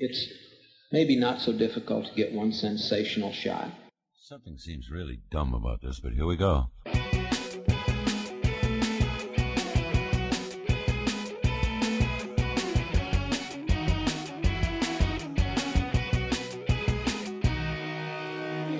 [0.00, 0.28] it's
[0.92, 3.70] maybe not so difficult to get one sensational shot.
[4.20, 6.70] Something seems really dumb about this, but here we go.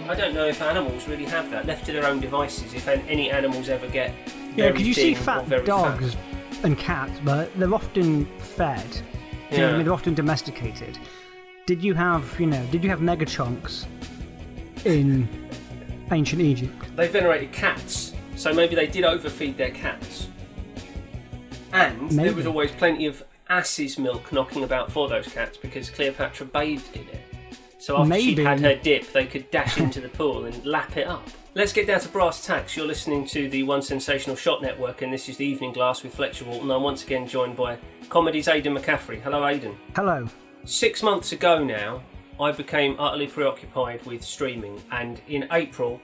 [0.06, 1.66] I don't know if animals really have that.
[1.66, 4.14] Left to their own devices, if any animals ever get.
[4.50, 6.64] Yeah, very because you see fat dogs fat.
[6.64, 8.86] and cats, but they're often fed.
[9.50, 9.86] Do you know what I mean?
[9.86, 10.98] They're often domesticated.
[11.66, 13.86] Did you have, you know, did you have mega chunks
[14.84, 15.28] in
[16.10, 16.96] ancient Egypt?
[16.96, 20.28] They venerated cats, so maybe they did overfeed their cats.
[21.72, 26.46] And there was always plenty of ass's milk knocking about for those cats because Cleopatra
[26.46, 27.24] bathed in it.
[27.78, 28.44] So after she'd Maybe.
[28.44, 31.26] had her dip, they could dash into the pool and lap it up.
[31.58, 32.76] Let's get down to brass tacks.
[32.76, 36.14] You're listening to the One Sensational Shot Network, and this is the Evening Glass with
[36.14, 36.70] Fletcher Walton.
[36.70, 39.20] I'm once again joined by comedy's Aidan McCaffrey.
[39.20, 39.76] Hello, Aidan.
[39.96, 40.28] Hello.
[40.64, 42.04] Six months ago now,
[42.38, 46.00] I became utterly preoccupied with streaming, and in April,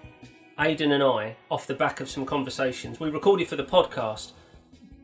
[0.59, 4.33] Aidan and I, off the back of some conversations, we recorded for the podcast,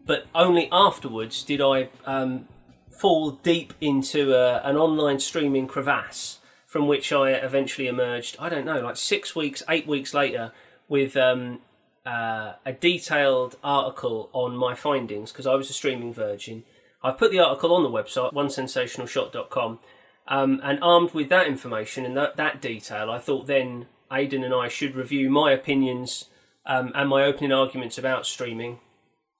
[0.05, 2.49] but only afterwards did I um,
[2.91, 6.40] fall deep into a, an online streaming crevasse
[6.71, 10.53] from which I eventually emerged, I don't know, like six weeks, eight weeks later,
[10.89, 11.59] with um,
[12.07, 16.63] uh, a detailed article on my findings because I was a streaming virgin.
[17.03, 19.81] I've put the article on the website, onesensationalshot.com,
[20.29, 24.55] um, and armed with that information and that, that detail, I thought then Aidan and
[24.55, 26.27] I should review my opinions
[26.67, 28.79] um, and my opening arguments about streaming.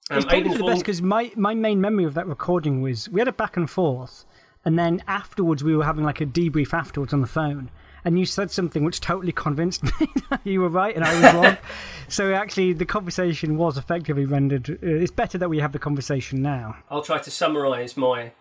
[0.09, 3.07] Um, it's probably Aidan's the best because my, my main memory of that recording was
[3.07, 4.25] we had a back and forth,
[4.65, 7.69] and then afterwards we were having like a debrief afterwards on the phone,
[8.03, 11.33] and you said something which totally convinced me that you were right and I was
[11.33, 11.57] wrong.
[12.07, 14.69] so actually, the conversation was effectively rendered.
[14.69, 16.77] Uh, it's better that we have the conversation now.
[16.89, 18.31] I'll try to summarise my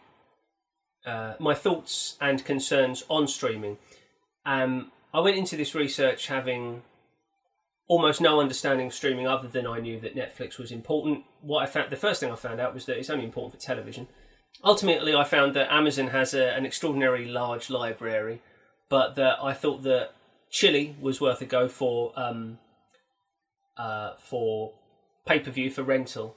[1.04, 3.78] uh, my thoughts and concerns on streaming.
[4.44, 6.82] Um, I went into this research having
[7.88, 11.24] almost no understanding of streaming, other than I knew that Netflix was important.
[11.40, 13.60] What I found, the first thing I found out was that it's only important for
[13.60, 14.06] television.
[14.62, 18.42] Ultimately, I found that Amazon has a, an extraordinarily large library,
[18.88, 20.12] but that I thought that
[20.50, 22.58] Chili was worth a go for um,
[23.76, 24.72] uh, for
[25.26, 26.36] pay per view for rental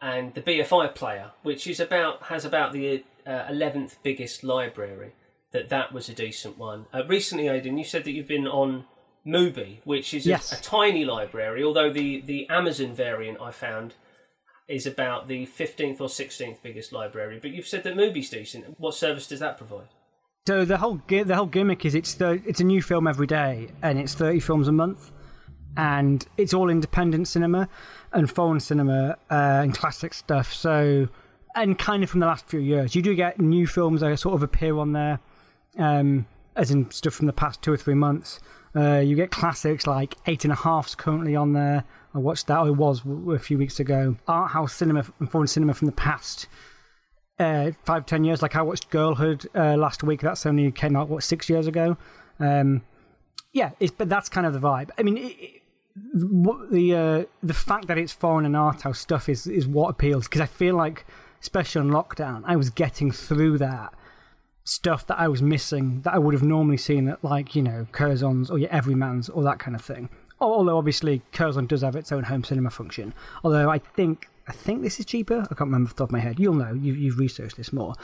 [0.00, 5.12] and the BFI player, which is about has about the uh, eleventh biggest library.
[5.52, 6.86] That that was a decent one.
[6.94, 8.84] Uh, recently, Aidan, you said that you've been on
[9.26, 11.62] Mubi, which is a- a, tiny library.
[11.64, 13.94] Although the the Amazon variant I found
[14.70, 17.38] is about the fifteenth or sixteenth biggest library.
[17.42, 18.78] But you've said that Mubi's decent.
[18.78, 19.88] What service does that provide?
[20.46, 23.68] So the whole the whole gimmick is it's the it's a new film every day,
[23.82, 25.10] and it's thirty films a month,
[25.76, 27.68] and it's all independent cinema
[28.12, 30.52] and foreign cinema uh, and classic stuff.
[30.52, 31.08] So
[31.54, 34.34] and kind of from the last few years, you do get new films that sort
[34.34, 35.20] of appear on there,
[35.78, 36.26] um,
[36.56, 38.40] as in stuff from the past two or three months.
[38.74, 41.84] Uh, you get classics like Eight and a Half's currently on there.
[42.14, 42.58] I watched that.
[42.58, 44.16] I was a few weeks ago.
[44.26, 46.48] Art house cinema and foreign cinema from the past
[47.38, 48.42] uh, five ten years.
[48.42, 50.20] Like I watched Girlhood uh, last week.
[50.20, 51.96] That's only came out what six years ago.
[52.38, 52.82] Um,
[53.52, 54.90] yeah, it's, but that's kind of the vibe.
[54.98, 55.62] I mean, it, it,
[56.70, 60.26] the uh, the fact that it's foreign and art house stuff is is what appeals
[60.26, 61.06] because I feel like,
[61.40, 63.94] especially on lockdown, I was getting through that
[64.64, 67.86] stuff that I was missing that I would have normally seen at like you know
[67.92, 70.08] Curzon's or your Everyman's or that kind of thing.
[70.40, 73.12] Although obviously Curzon does have its own home cinema function.
[73.44, 75.42] Although I think I think this is cheaper.
[75.42, 76.40] I can't remember off the top of my head.
[76.40, 76.72] You'll know.
[76.72, 77.94] You, you've researched this more.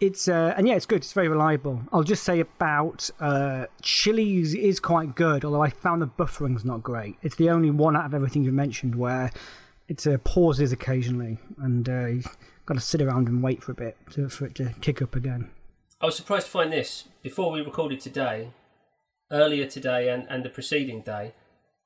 [0.00, 0.98] It's uh, and yeah, it's good.
[0.98, 1.82] It's very reliable.
[1.92, 5.44] I'll just say about uh, Chili's is quite good.
[5.44, 7.16] Although I found the buffering's not great.
[7.22, 9.32] It's the only one out of everything you've mentioned where
[9.88, 12.36] it uh, pauses occasionally, and uh, you've
[12.66, 15.16] got to sit around and wait for a bit to, for it to kick up
[15.16, 15.50] again.
[16.00, 18.50] I was surprised to find this before we recorded today,
[19.30, 21.32] earlier today and, and the preceding day.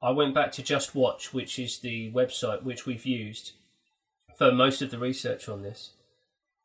[0.02, 3.52] I went back to Just Watch, which is the website which we've used
[4.38, 5.92] for most of the research on this,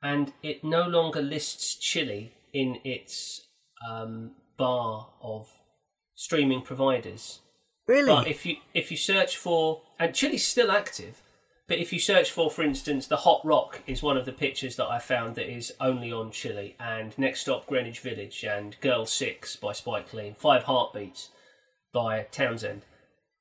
[0.01, 3.42] and it no longer lists Chili in its
[3.89, 5.50] um, bar of
[6.13, 7.42] streaming providers.
[7.88, 8.07] Really?
[8.07, 11.21] But if you if you search for and Chili's still active,
[11.68, 14.77] but if you search for, for instance, the Hot Rock is one of the pictures
[14.77, 19.06] that I found that is only on Chili, and Next Stop Greenwich Village, and Girl
[19.06, 21.31] Six by Spike Lee, Five Heartbeats
[21.92, 22.83] by Townsend.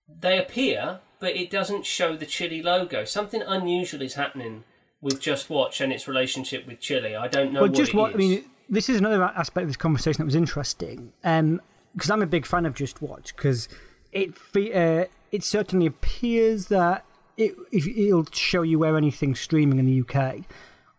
[0.09, 3.05] They appear, but it doesn't show the Chili logo.
[3.05, 4.65] Something unusual is happening
[5.01, 7.15] with Just Watch and its relationship with Chili.
[7.17, 8.01] I don't know well, what just is.
[8.01, 8.45] I mean.
[8.67, 11.13] This is another aspect of this conversation that was interesting.
[11.23, 11.61] Um,
[11.95, 13.69] because I'm a big fan of Just Watch because
[14.13, 17.05] it uh, it certainly appears that
[17.37, 20.45] it it'll show you where anything's streaming in the UK.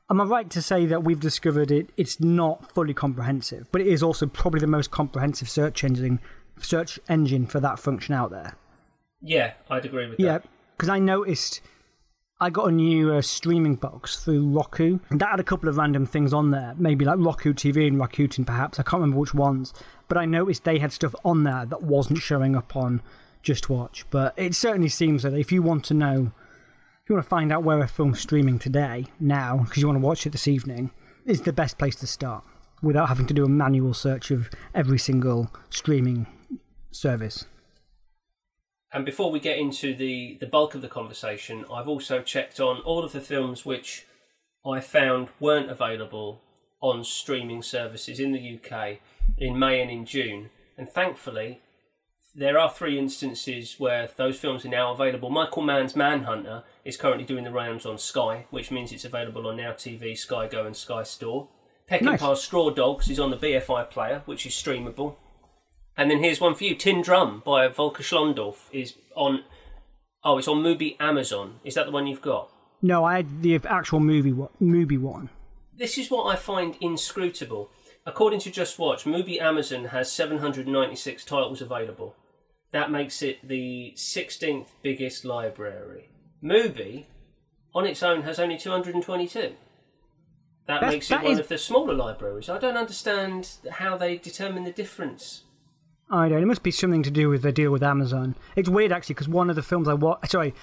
[0.10, 1.90] Am I right to say that we've discovered it?
[1.98, 6.20] It's not fully comprehensive, but it is also probably the most comprehensive search engine
[6.60, 8.56] search engine for that function out there.
[9.26, 10.44] Yeah, I'd agree with Yeah, that.
[10.44, 11.62] Yeah, because I noticed
[12.40, 15.78] I got a new uh, streaming box through Roku, and that had a couple of
[15.78, 18.80] random things on there, maybe like Roku TV and Rakuten, perhaps.
[18.80, 19.74] I can't remember which ones,
[20.08, 23.02] but I noticed they had stuff on there that wasn't showing up on
[23.42, 24.06] Just Watch.
[24.10, 26.34] But it certainly seems that if you want to know,
[27.04, 30.00] if you want to find out where a film's streaming today, now, because you want
[30.00, 30.92] to watch it this evening,
[31.26, 32.44] is the best place to start
[32.82, 36.28] without having to do a manual search of every single streaming
[36.92, 37.46] service.
[38.96, 42.80] And before we get into the, the bulk of the conversation, I've also checked on
[42.84, 44.06] all of the films which
[44.66, 46.42] I found weren't available
[46.80, 49.00] on streaming services in the UK
[49.38, 50.50] in May and in June.
[50.78, 51.60] And thankfully,
[52.34, 55.30] there are three instances where those films are now available.
[55.30, 59.58] Michael Mann's Manhunter is currently doing the rounds on Sky, which means it's available on
[59.58, 61.50] Now TV, Sky Go, and Sky Store.
[61.92, 62.44] Peckinpah's Nice.
[62.44, 65.18] Straw Dogs is on the BFI player, which is streamable.
[65.98, 66.76] And then here's one for you.
[66.76, 69.44] Tin Drum by Volker Schlöndorff is on.
[70.24, 71.60] Oh, it's on Mubi Amazon.
[71.64, 72.50] Is that the one you've got?
[72.82, 75.30] No, I had the actual movie, one- movie one.
[75.78, 77.70] This is what I find inscrutable.
[78.06, 82.16] According to Just Watch, Mubi Amazon has 796 titles available.
[82.72, 86.10] That makes it the 16th biggest library.
[86.44, 87.06] Mubi,
[87.74, 89.40] on its own, has only 222.
[89.40, 89.56] That
[90.68, 92.50] That's- makes it that one is- of the smaller libraries.
[92.50, 95.44] I don't understand how they determine the difference.
[96.10, 96.42] I don't.
[96.42, 98.36] It must be something to do with the deal with Amazon.
[98.56, 100.30] It's weird actually because one of the films I watch.
[100.30, 100.54] Sorry,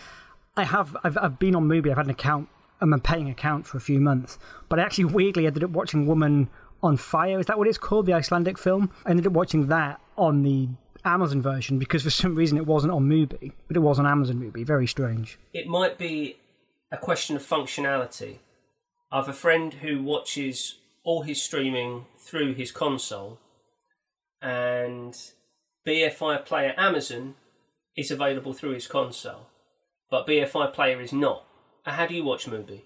[0.56, 0.97] I have.
[1.03, 1.91] I've, I've been on Mubi.
[1.91, 2.49] I've had an account.
[2.81, 6.06] I'm a paying account for a few months, but I actually weirdly ended up watching
[6.06, 6.49] Woman
[6.83, 7.39] on Fire.
[7.39, 8.06] Is that what it's called?
[8.06, 8.91] The Icelandic film.
[9.06, 10.69] I ended up watching that on the
[11.05, 14.37] Amazon version because for some reason it wasn't on Mubi, but it was on Amazon
[14.41, 14.65] Mubi.
[14.67, 15.39] Very strange.
[15.53, 16.37] it might be
[16.91, 18.39] a question of functionality.
[19.11, 23.39] I have a friend who watches all his streaming through his console,
[24.43, 25.15] and
[25.87, 27.35] BFI Player Amazon
[27.97, 29.49] is available through his console,
[30.11, 31.44] but BFI Player is not.
[31.87, 32.83] Uh, How do you watch Mubi?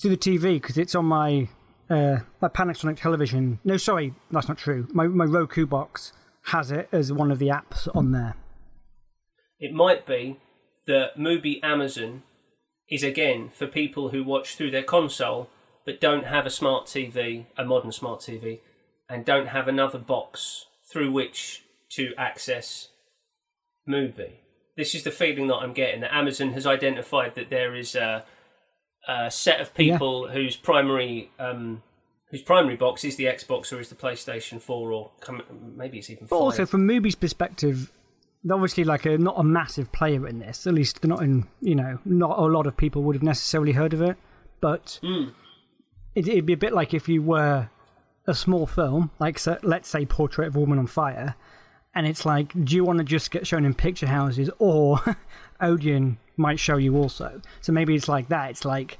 [0.00, 1.48] through the TV because it's on my
[1.88, 3.58] uh, my Panasonic television.
[3.64, 4.86] No, sorry, that's not true.
[4.92, 6.12] My my Roku box
[6.44, 8.34] has it as one of the apps on there.
[9.58, 10.38] It might be
[10.86, 12.22] that Mubi Amazon
[12.88, 15.50] is again for people who watch through their console
[15.84, 18.60] but don't have a smart TV, a modern smart TV,
[19.08, 22.88] and don't have another box through which to access
[23.88, 24.32] Mubi.
[24.76, 28.24] This is the feeling that I'm getting that Amazon has identified that there is a,
[29.06, 31.82] a set of people whose primary um,
[32.30, 35.10] whose primary box is the Xbox or is the PlayStation 4 or
[35.76, 36.42] maybe it's even But five.
[36.42, 37.92] also, from Mubi's perspective,
[38.44, 40.66] they're obviously like a not a massive player in this.
[40.66, 41.46] At least they're not in.
[41.60, 44.16] You know, not a lot of people would have necessarily heard of it.
[44.60, 47.68] But it, it'd be a bit like if you were
[48.30, 51.34] a small film, like so, let's say Portrait of a Woman on Fire,
[51.94, 55.00] and it's like, do you want to just get shown in picture houses, or
[55.60, 57.42] Odeon might show you also?
[57.60, 58.50] So maybe it's like that.
[58.50, 58.98] It's like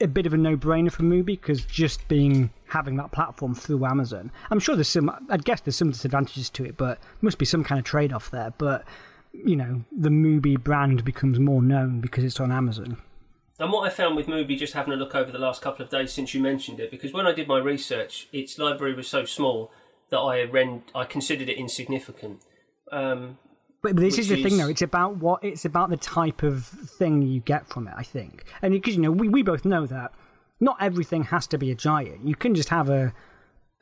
[0.00, 4.30] a bit of a no-brainer for Mubi because just being having that platform through Amazon,
[4.50, 5.10] I'm sure there's some.
[5.28, 8.54] I guess there's some disadvantages to it, but must be some kind of trade-off there.
[8.56, 8.84] But
[9.32, 12.98] you know, the Mubi brand becomes more known because it's on Amazon.
[13.60, 15.90] And what I found with Mubi, just having a look over the last couple of
[15.90, 19.26] days since you mentioned it, because when I did my research, its library was so
[19.26, 19.70] small
[20.08, 22.40] that I ren- I considered it insignificant.
[22.90, 23.38] Um,
[23.82, 24.68] But this is the thing, though.
[24.68, 27.94] It's about what it's about the type of thing you get from it.
[27.96, 30.12] I think, and because you know, we, we both know that
[30.58, 32.26] not everything has to be a giant.
[32.26, 33.12] You can just have a.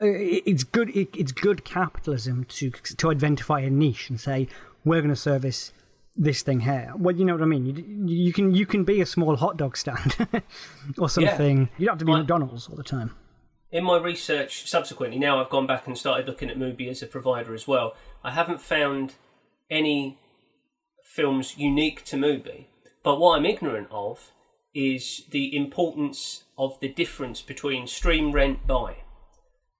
[0.00, 0.90] It's good.
[0.94, 4.48] It's good capitalism to to identify a niche and say
[4.84, 5.72] we're going to service
[6.18, 6.92] this thing here.
[6.96, 7.66] Well, you know what I mean.
[7.66, 10.16] You, you can you can be a small hot dog stand
[10.98, 11.70] or something.
[11.78, 13.14] You don't have to be McDonald's all the time.
[13.70, 17.06] in my research subsequently, now I've gone back and started looking at Mubi as a
[17.06, 17.94] provider as well.
[18.24, 19.14] I haven't found
[19.70, 20.18] any
[21.04, 22.66] films unique to Mubi,
[23.02, 24.32] but what I'm ignorant of
[24.74, 28.98] is the importance of the difference between stream, rent, buy.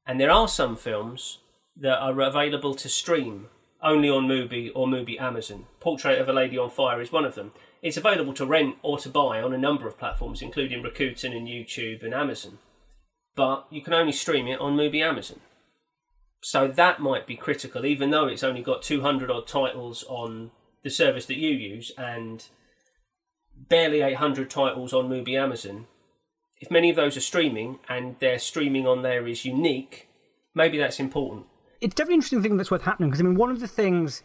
[0.07, 1.39] And there are some films
[1.77, 3.49] that are available to stream
[3.83, 5.67] only on Mubi or Mubi Amazon.
[5.81, 7.53] Portrait of a Lady on Fire is one of them.
[7.83, 11.47] It's available to rent or to buy on a number of platforms, including Rakuten and
[11.47, 12.59] YouTube and Amazon
[13.39, 15.39] but you can only stream it on Mubi Amazon.
[16.43, 20.51] So that might be critical, even though it's only got 200 odd titles on
[20.83, 22.45] the service that you use and
[23.57, 25.87] barely 800 titles on Mubi Amazon.
[26.61, 30.09] If many of those are streaming and their streaming on there is unique,
[30.53, 31.47] maybe that's important.
[31.81, 34.23] It's definitely an interesting thing that's worth happening because I mean one of the things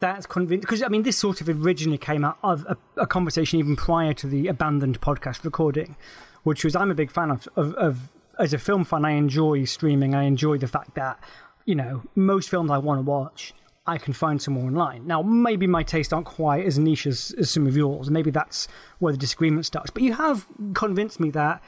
[0.00, 3.58] that's convinced because I mean this sort of originally came out of a, a conversation
[3.58, 5.96] even prior to the abandoned podcast recording,
[6.42, 7.98] which was I'm a big fan of, of, of
[8.38, 9.04] as a film fan.
[9.04, 10.14] I enjoy streaming.
[10.14, 11.18] I enjoy the fact that
[11.64, 13.54] you know most films I want to watch.
[13.88, 15.06] I can find some more online.
[15.06, 18.08] Now, maybe my tastes aren't quite as niche as, as some of yours.
[18.08, 18.66] And maybe that's
[18.98, 19.90] where the disagreement starts.
[19.90, 21.62] But you have convinced me that,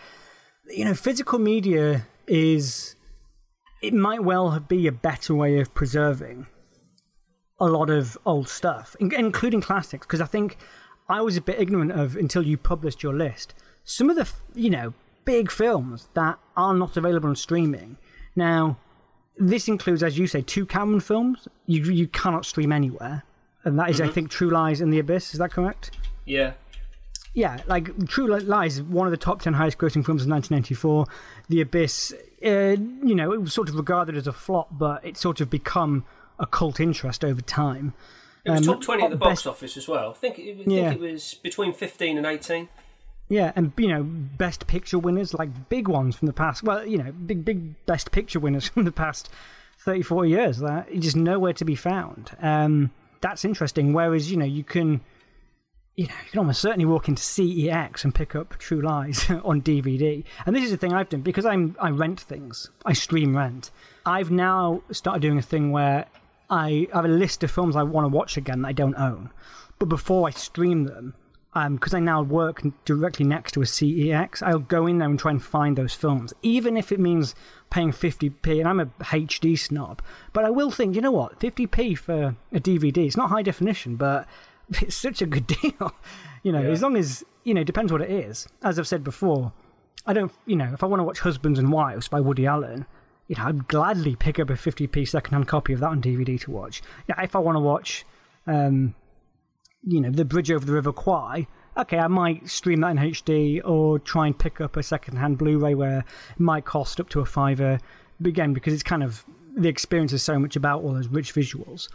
[0.69, 2.97] you know, physical media is,
[3.81, 6.47] it might well be a better way of preserving
[7.61, 10.07] a lot of old stuff, including classics.
[10.07, 10.57] Because I think
[11.09, 13.55] I was a bit ignorant of until you published your list.
[13.85, 14.95] Some of the, you know,
[15.25, 17.99] big films that are not available on streaming.
[18.37, 18.79] Now,
[19.37, 23.25] this includes, as you say, two Cameron films you you cannot stream anywhere,
[23.65, 24.15] and that is, I mm-hmm.
[24.15, 25.33] think, True Lies and The Abyss.
[25.33, 25.93] Is that correct?
[26.25, 26.53] Yeah.
[27.35, 31.07] Yeah, like True Lies, one of the top ten highest grossing films of 1994.
[31.49, 32.77] The Abyss, uh,
[33.07, 36.05] you know, it was sort of regarded as a flop, but it's sort of become
[36.39, 37.95] a cult interest over time.
[38.45, 40.11] It was Um, top 20 at the best- box office as well.
[40.11, 40.93] I think, it, I think Yeah.
[40.93, 42.69] it was between 15 and 18.
[43.29, 46.63] Yeah, and you know, best picture winners, like big ones from the past.
[46.63, 49.29] Well, you know, big big best picture winners from the past
[49.81, 50.59] 30, 40 years.
[50.59, 52.31] That just nowhere to be found.
[52.41, 52.91] Um,
[53.21, 53.93] that's interesting.
[53.93, 55.03] Whereas you know, you can,
[55.99, 59.61] you know, you can almost certainly walk into CEX and pick up True Lies on
[59.61, 60.23] DVD.
[60.47, 62.71] And this is the thing I've done because I'm I rent things.
[62.87, 63.73] I stream rent.
[64.07, 66.07] I've now started doing a thing where
[66.49, 69.31] I have a list of films I want to watch again that I don't own,
[69.81, 71.15] but before I stream them
[71.55, 75.19] um, because I now work directly next to a CEX, I'll go in there and
[75.19, 77.35] try and find those films, even if it means
[77.71, 78.61] paying 50p.
[78.61, 80.01] And I'm a HD snob,
[80.33, 83.97] but I will think, you know what, 50p for a DVD, it's not high definition,
[83.97, 84.29] but
[84.83, 85.93] it's such a good deal.
[86.43, 86.69] you know, Yeah.
[86.71, 88.47] as long as, you know, it depends what it is.
[88.63, 89.53] As I've said before,
[90.07, 92.87] I don't, you know, if I want to watch Husbands and Wives by Woody Allen,
[93.27, 96.51] you know, I'd gladly pick up a 50p secondhand copy of that on DVD to
[96.51, 96.81] watch.
[97.09, 98.05] Yeah, if I want to watch,
[98.47, 98.95] um,
[99.83, 101.47] you know, the Bridge Over the River Kwai,
[101.77, 105.75] okay, I might stream that in HD or try and pick up a second-hand Blu-ray
[105.75, 107.79] where it might cost up to a fiver.
[108.19, 109.25] But Again, because it's kind of
[109.57, 111.89] the experience is so much about all those rich visuals.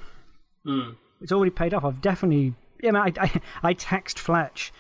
[1.22, 1.84] It's already paid off.
[1.84, 2.54] I've definitely,
[2.92, 4.74] man, I, I, I text Fletch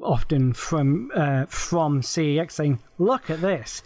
[0.00, 3.82] often from uh, from CEX saying, "Look at this."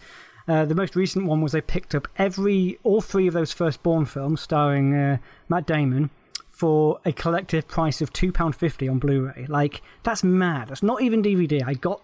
[0.49, 3.83] Uh, the most recent one was I picked up every all three of those first
[3.83, 6.11] Bourne films starring uh, Matt Damon
[6.51, 9.47] for a collective price of two pound fifty on Blu-ray.
[9.49, 10.69] Like that's mad.
[10.69, 11.63] That's not even DVD.
[11.67, 12.01] I got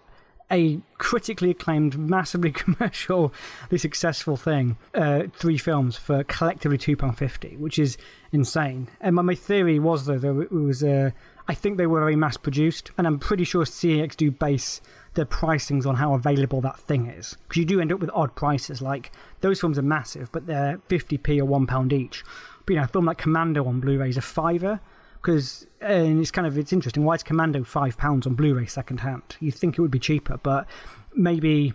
[0.51, 3.31] a critically acclaimed, massively commercially
[3.77, 7.97] successful thing, uh, three films for collectively two pound fifty, which is
[8.31, 8.89] insane.
[8.99, 11.11] And my, my theory was though that it was, uh,
[11.47, 14.81] I think they were very mass produced, and I'm pretty sure CEX do base
[15.15, 18.35] their pricings on how available that thing is, because you do end up with odd
[18.35, 18.81] prices.
[18.81, 22.23] Like those films are massive, but they're fifty p or one pound each.
[22.65, 24.79] But you know, a film like Commando on Blu-ray is a fiver
[25.21, 27.03] because and it's kind of it's interesting.
[27.03, 29.35] Why is Commando five pounds on Blu-ray second hand?
[29.39, 30.65] You'd think it would be cheaper, but
[31.13, 31.73] maybe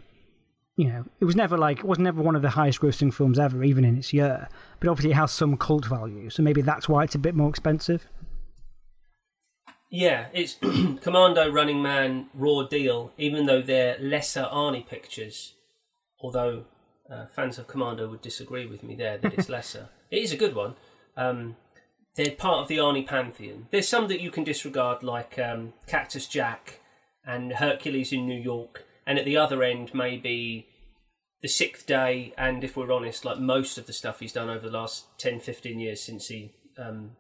[0.77, 3.39] you know it was never like it was never one of the highest grossing films
[3.39, 4.49] ever, even in its year.
[4.81, 7.51] But obviously, it has some cult value, so maybe that's why it's a bit more
[7.51, 8.07] expensive.
[9.91, 10.55] Yeah, it's
[11.01, 15.55] Commando, Running Man, Raw Deal, even though they're lesser Arnie pictures,
[16.21, 16.65] although
[17.11, 19.89] uh, fans of Commando would disagree with me there that it's lesser.
[20.11, 20.75] It is a good one.
[21.17, 21.57] Um,
[22.17, 23.69] they're part of the Arnie pantheon.
[23.71, 26.81] There's some that you can disregard, like um, Cactus Jack
[27.25, 30.67] and Hercules in New York, and at the other end, maybe
[31.41, 34.69] The Sixth Day, and if we're honest, like most of the stuff he's done over
[34.69, 37.13] the last 10, 15 years since he um,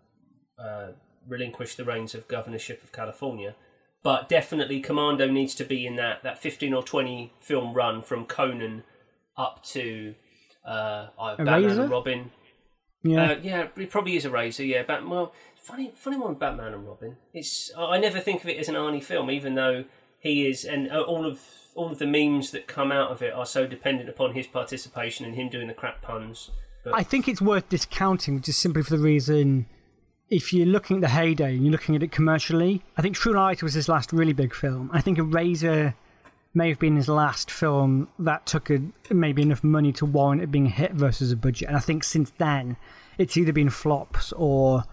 [0.58, 0.88] uh,
[1.28, 3.54] relinquished the reins of governorship of California.
[4.02, 8.26] But definitely, Commando needs to be in that, that 15 or 20 film run from
[8.26, 8.84] Conan
[9.36, 10.14] up to
[10.64, 12.30] uh, Batman and Robin.
[13.02, 14.64] Yeah, Uh, yeah, it probably is Eraser.
[14.64, 17.16] Yeah, but well, funny, funny one, Batman and Robin.
[17.32, 19.84] It's I I never think of it as an Arnie film, even though
[20.18, 21.40] he is, and uh, all of
[21.74, 25.24] all of the memes that come out of it are so dependent upon his participation
[25.24, 26.50] and him doing the crap puns.
[26.82, 29.66] But I think it's worth discounting just simply for the reason.
[30.30, 33.32] If you're looking at the heyday and you're looking at it commercially, I think True
[33.32, 34.90] Lies was his last really big film.
[34.92, 35.94] I think Eraser
[36.54, 38.80] may have been his last film that took a,
[39.10, 41.68] maybe enough money to warrant it being a hit versus a budget.
[41.68, 42.76] And I think since then,
[43.16, 44.84] it's either been flops or,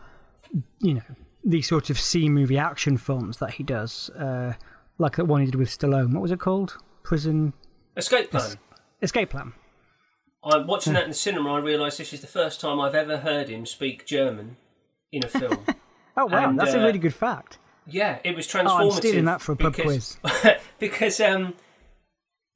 [0.79, 1.01] you know,
[1.43, 4.53] these sort of C movie action films that he does, uh,
[4.97, 6.13] like that one he did with Stallone.
[6.13, 6.77] What was it called?
[7.03, 7.53] Prison
[7.97, 8.55] Escape Plan.
[9.01, 9.53] Escape Plan.
[10.43, 11.53] I'm watching that in the cinema.
[11.53, 14.57] I realise this is the first time I've ever heard him speak German
[15.11, 15.59] in a film.
[16.17, 17.57] Oh wow, And, that's a uh, really good fact.
[17.85, 18.81] Yeah, it was Oh, transformative.
[18.85, 20.17] I'm stealing that for a pub because,
[20.79, 21.55] because um,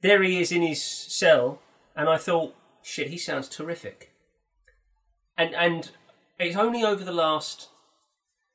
[0.00, 1.60] there he is in his cell,
[1.94, 4.12] and I thought, shit, he sounds terrific.
[5.36, 5.90] And and
[6.38, 7.68] it's only over the last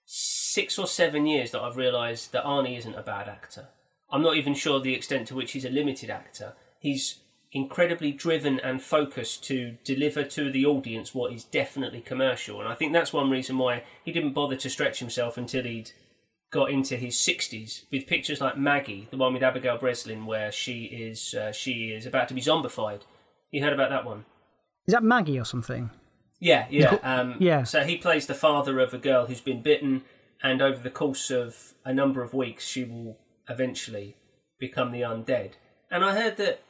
[0.06, 3.68] six or seven years that I've realised that Arnie isn't a bad actor.
[4.12, 6.54] I'm not even sure the extent to which he's a limited actor.
[6.80, 7.20] He's
[7.56, 12.60] incredibly driven and focused to deliver to the audience what is definitely commercial.
[12.60, 15.92] And I think that's one reason why he didn't bother to stretch himself until he'd
[16.52, 20.84] got into his 60s with pictures like Maggie, the one with Abigail Breslin, where she
[20.84, 23.04] is uh, she is about to be zombified.
[23.52, 24.26] You heard about that one?
[24.86, 25.92] Is that Maggie or something?
[26.42, 26.98] Yeah, yeah.
[27.04, 27.64] Um, yeah.
[27.64, 30.04] So he plays the father of a girl who's been bitten,
[30.44, 34.18] and over the course of a number of weeks, she will eventually
[34.60, 35.52] become the undead.
[35.90, 36.62] And I heard that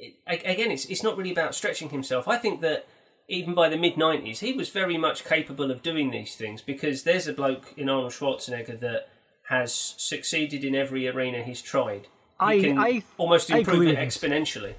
[0.00, 2.26] it, again, it's it's not really about stretching himself.
[2.28, 2.86] I think that
[3.28, 7.02] even by the mid '90s, he was very much capable of doing these things because
[7.04, 9.08] there's a bloke in Arnold Schwarzenegger that
[9.48, 12.02] has succeeded in every arena he's tried.
[12.02, 14.74] He I- can I- almost improve it exponentially.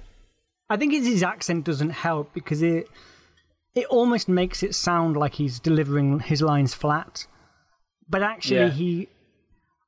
[0.68, 2.88] I think it's his accent doesn't help because it
[3.74, 7.26] it almost makes it sound like he's delivering his lines flat.
[8.08, 8.70] But actually, Yeah.
[8.70, 9.08] he.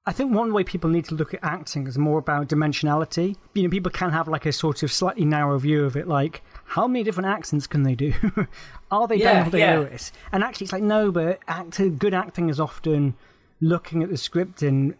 [0.06, 3.36] I think one way people need to look at acting is more about dimensionality.
[3.54, 6.42] You know, people can have like a sort of slightly narrow view of it, like
[6.66, 8.12] how many different accents can they do?
[8.90, 9.78] Are they Yeah, Daniel yeah.
[9.78, 10.12] Lewis?
[10.30, 13.14] And actually, it's like no, but actor, good acting is often
[13.60, 14.94] looking at the script and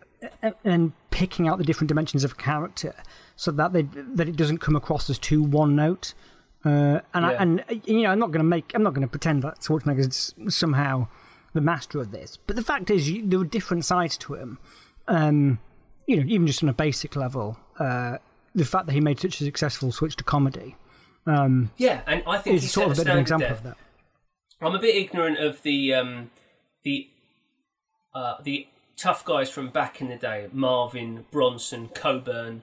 [0.65, 2.95] and picking out the different dimensions of character,
[3.37, 6.15] so that they that it doesn't come across as too one note.
[6.65, 7.43] Uh, and I, Yeah.
[7.43, 9.61] and uh, you know, I'm not going to make, I'm not going to pretend that
[9.61, 11.09] Schwarzenegger is somehow
[11.53, 12.39] the master of this.
[12.47, 14.59] But the fact is, you, there are different sides to him.
[15.07, 15.59] Um,
[16.07, 18.19] you know, even just on a basic level, uh,
[18.55, 20.77] the fact that he made such a successful switch to comedy
[21.77, 23.57] Yeah, and I think he is sort of a a bit of an example there.
[23.57, 23.77] of that.
[24.61, 26.31] I'm a bit ignorant of the um,
[26.85, 27.09] the
[28.15, 32.63] uh, the tough guys from back in the day, Marvin, Bronson, Coburn.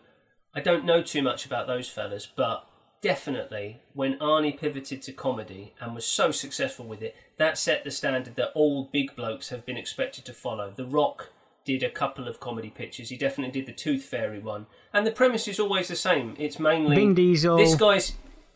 [0.54, 2.68] I don't know too much about those fellas, but
[3.02, 7.92] definitely when Arnie pivoted to comedy and was so successful with it, that set the
[7.92, 10.74] standard that all big blokes have been expected to follow.
[10.76, 11.32] The Rock
[11.66, 13.10] did a couple of comedy pictures.
[13.10, 16.36] He definitely did the Tooth Fairy one, and the premise is always the same.
[16.40, 17.58] It's mainly Vin Diesel.
[17.58, 18.14] This guy's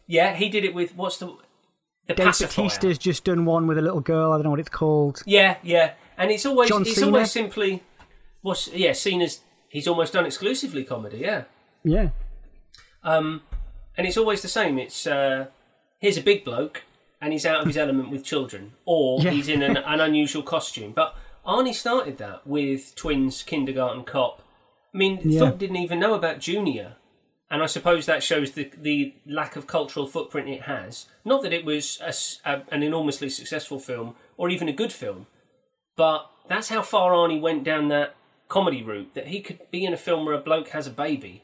[0.08, 1.36] yeah, he did it with what's the
[2.08, 2.66] the Dave pacifier.
[2.66, 4.32] Bautista's just done one with a little girl.
[4.32, 5.24] I don't know what it's called.
[5.26, 7.08] Yeah, yeah, and it's always John it's Cena?
[7.08, 7.84] always simply
[8.42, 8.94] what's yeah.
[8.94, 11.18] Cena's he's almost done exclusively comedy.
[11.18, 11.44] Yeah,
[11.84, 12.10] Yeah,
[13.04, 13.42] um,
[13.98, 14.78] and it's always the same.
[14.78, 15.48] It's uh,
[16.00, 16.84] here's a big bloke
[17.22, 19.32] and he's out of his element with children, or Yeah.
[19.32, 20.92] he's in an, an unusual costume.
[20.92, 24.42] But Arnie started that with Twins, Kindergarten Cop.
[24.94, 25.42] I mean, Yeah.
[25.42, 26.96] Thorpe didn't even know about Junior,
[27.52, 31.06] and I suppose that shows the the lack of cultural footprint it has.
[31.24, 32.14] Not that it was a
[32.50, 35.28] a an enormously successful film or even a good film,
[35.96, 38.16] but that's how far Arnie went down that
[38.48, 39.14] comedy route.
[39.14, 41.44] That he could be in a film where a bloke has a baby.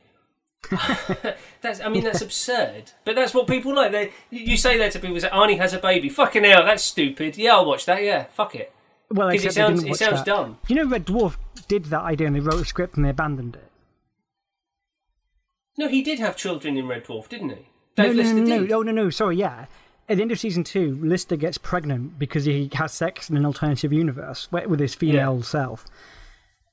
[1.62, 3.92] that's I mean that's absurd, but that's what people like.
[3.92, 6.10] They you say that to people, say Arnie has a baby.
[6.10, 7.38] Fucking hell, that's stupid.
[7.38, 8.04] Yeah, I'll watch that.
[8.04, 8.72] Yeah, fuck it.
[9.14, 10.26] Well, it sounds- it sounds that.
[10.26, 10.58] dumb.
[10.68, 11.36] You know, Red Dwarf
[11.68, 13.72] did that idea and they wrote a script and they abandoned it.
[15.78, 17.56] No, he did have children in Red Dwarf, didn't he?
[17.98, 18.70] No, Dave no, Lister no, no, did.
[18.70, 19.10] no, oh, no, no.
[19.10, 19.66] Sorry, yeah.
[20.10, 23.46] At the end of season two, Lister gets pregnant because he has sex in an
[23.46, 25.86] alternative universe with his female self.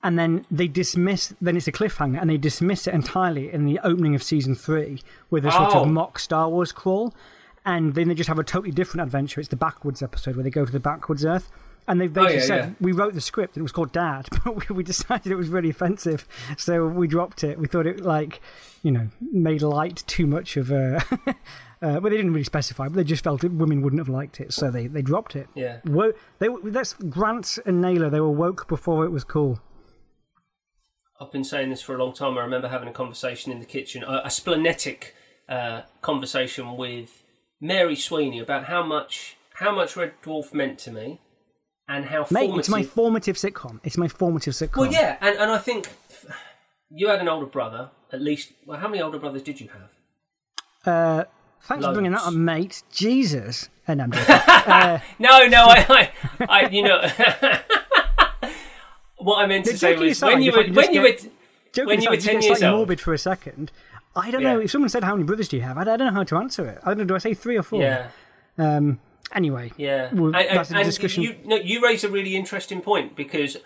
[0.03, 3.81] And then they dismiss, then it's a cliffhanger, and they dismiss it entirely in the
[3.81, 5.83] opening of season three with a sort Oh.
[5.83, 7.15] of mock Star Wars crawl.
[7.65, 9.41] And then they just have a totally different adventure.
[9.41, 11.51] It's the backwards episode where they go to the backwards Earth.
[11.89, 12.75] And they've basically Oh, yeah, said, yeah.
[12.81, 15.49] we wrote the script and it was called Dad, but we, we decided it was
[15.49, 16.29] really offensive.
[16.59, 17.59] So we dropped it.
[17.59, 18.41] We thought it, like,
[18.83, 21.03] you know, made light too much of a.
[21.27, 21.33] Uh,
[22.01, 24.53] but they didn't really specify, but they just felt that women wouldn't have liked it,
[24.53, 25.49] so they, they dropped it.
[25.55, 25.79] Yeah.
[25.87, 28.11] Wo- they, that's Grant and Naylor.
[28.11, 29.61] They were woke before it was cool.
[31.21, 32.39] I've been saying this for a long time.
[32.39, 35.15] I remember having a conversation in the kitchen, a, a splenetic
[35.49, 37.25] uh, conversation with
[37.61, 41.21] Mary Sweeney about how much how much Red Dwarf meant to me,
[41.89, 42.59] and how Mate, formative.
[42.59, 43.81] it's my formative sitcom.
[43.85, 44.77] It's my formative sitcom.
[44.79, 45.89] well, yeah, and, and I think
[46.91, 47.91] you had an older brother.
[48.13, 49.91] At least, well, how many older brothers did you have?
[50.87, 51.25] Uh,
[51.63, 52.83] thanks for bringing that up, mate.
[52.91, 53.69] Jesus.
[53.87, 54.35] And I'm joking.
[55.19, 57.01] No, no, I, I, I you know,
[59.19, 61.09] what I meant to say was aside, when you were when you were
[61.73, 62.77] get- when you aside, were ten years slightly old.
[62.77, 63.71] morbid for a second.
[64.17, 65.77] I don't know if someone said how many brothers do you have.
[65.79, 66.79] I, I don't know how to answer it.
[66.83, 67.05] I don't know.
[67.05, 67.81] Do I say three or four?
[67.83, 68.09] Yeah.
[68.59, 69.01] Um.
[69.35, 69.73] Anyway.
[69.77, 71.23] Yeah, Well, and, that's and, a discussion.
[71.23, 73.59] you no, you raise a really interesting point because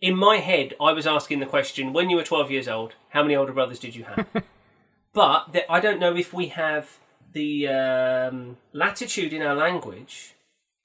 [0.00, 3.22] in my head I was asking the question: when you were twelve years old, how
[3.22, 4.26] many older brothers did you have?
[5.12, 6.98] but the, I don't know if we have
[7.32, 10.34] the um, latitude in our language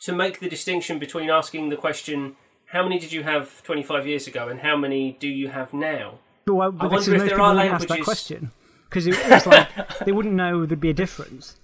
[0.02, 2.36] to make the distinction between asking the question:
[2.68, 5.74] how many did you have twenty five years ago, and how many do you have
[5.74, 6.20] now?
[6.46, 8.52] Well, I wonder if there are ask that languages- question
[8.90, 9.70] because it was like
[10.06, 11.58] they wouldn't know there'd be a difference.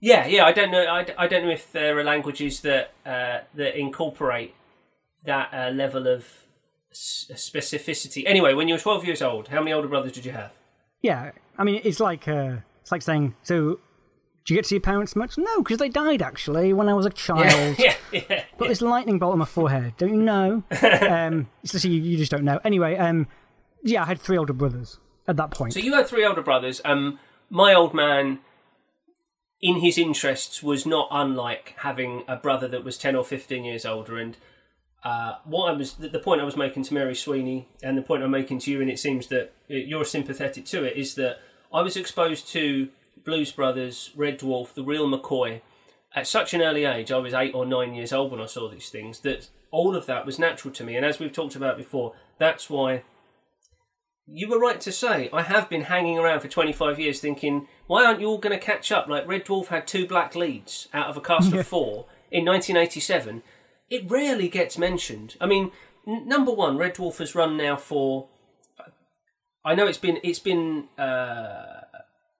[0.00, 0.44] Yeah, yeah.
[0.44, 0.84] I don't know.
[0.84, 4.54] I, I don't know if there are languages that uh, that incorporate
[5.24, 6.26] that uh, level of
[6.92, 8.22] s- specificity.
[8.26, 10.52] Anyway, when you were 12 years old, how many older brothers did you have?
[11.02, 13.78] Yeah, I mean, it's like uh, it's like saying, so
[14.44, 15.36] do you get to see your parents much?
[15.38, 17.76] No, because they died actually when I was a child.
[17.78, 18.44] yeah, yeah.
[18.58, 19.94] Got this lightning bolt on my forehead.
[19.98, 20.62] Don't you know?
[21.08, 22.60] um, just, you, you just don't know.
[22.64, 23.26] Anyway, um,
[23.82, 25.72] yeah, I had three older brothers at that point.
[25.72, 26.80] So you had three older brothers.
[26.84, 27.18] Um,
[27.50, 28.38] my old man,
[29.60, 33.86] in his interests, was not unlike having a brother that was ten or fifteen years
[33.86, 34.18] older.
[34.18, 34.36] And
[35.02, 38.22] uh, what I was, the, point I was making to Mary Sweeney, and the point
[38.22, 41.38] I'm making to you, and it seems that you're sympathetic to it, is that
[41.72, 42.88] I was exposed to
[43.24, 45.60] Blues Brothers, Red Dwarf, The Real McCoy
[46.14, 47.12] at such an early age.
[47.12, 49.20] I was eight or nine years old when I saw these things.
[49.20, 52.68] That all of that was natural to me, and as we've talked about before, that's
[52.68, 53.04] why
[54.26, 58.04] you were right to say I have been hanging around for 25 years thinking, why
[58.04, 59.06] aren't you all going to catch up?
[59.08, 63.42] Like Red Dwarf had two black leads out of a cast of four in 1987.
[63.88, 65.36] It rarely gets mentioned.
[65.40, 65.70] I mean,
[66.06, 68.28] n- number one, Red Dwarf has run now for.
[69.64, 71.82] I know it's been it's been uh,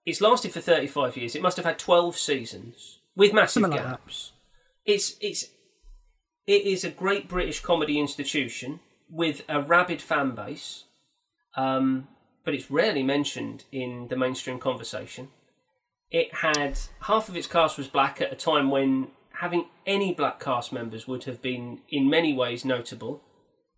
[0.05, 1.35] it's lasted for 35 years.
[1.35, 4.01] It must have had 12 seasons with massive Something like that.
[4.05, 4.33] gaps.
[4.85, 5.51] It's it's
[6.47, 10.85] it is a great British comedy institution with a rabid fan base
[11.57, 12.09] um,
[12.45, 15.29] but it's rarely mentioned in the mainstream conversation.
[16.11, 19.09] It had half of its cast was black at a time when
[19.41, 23.23] having any black cast members would have been in many ways notable.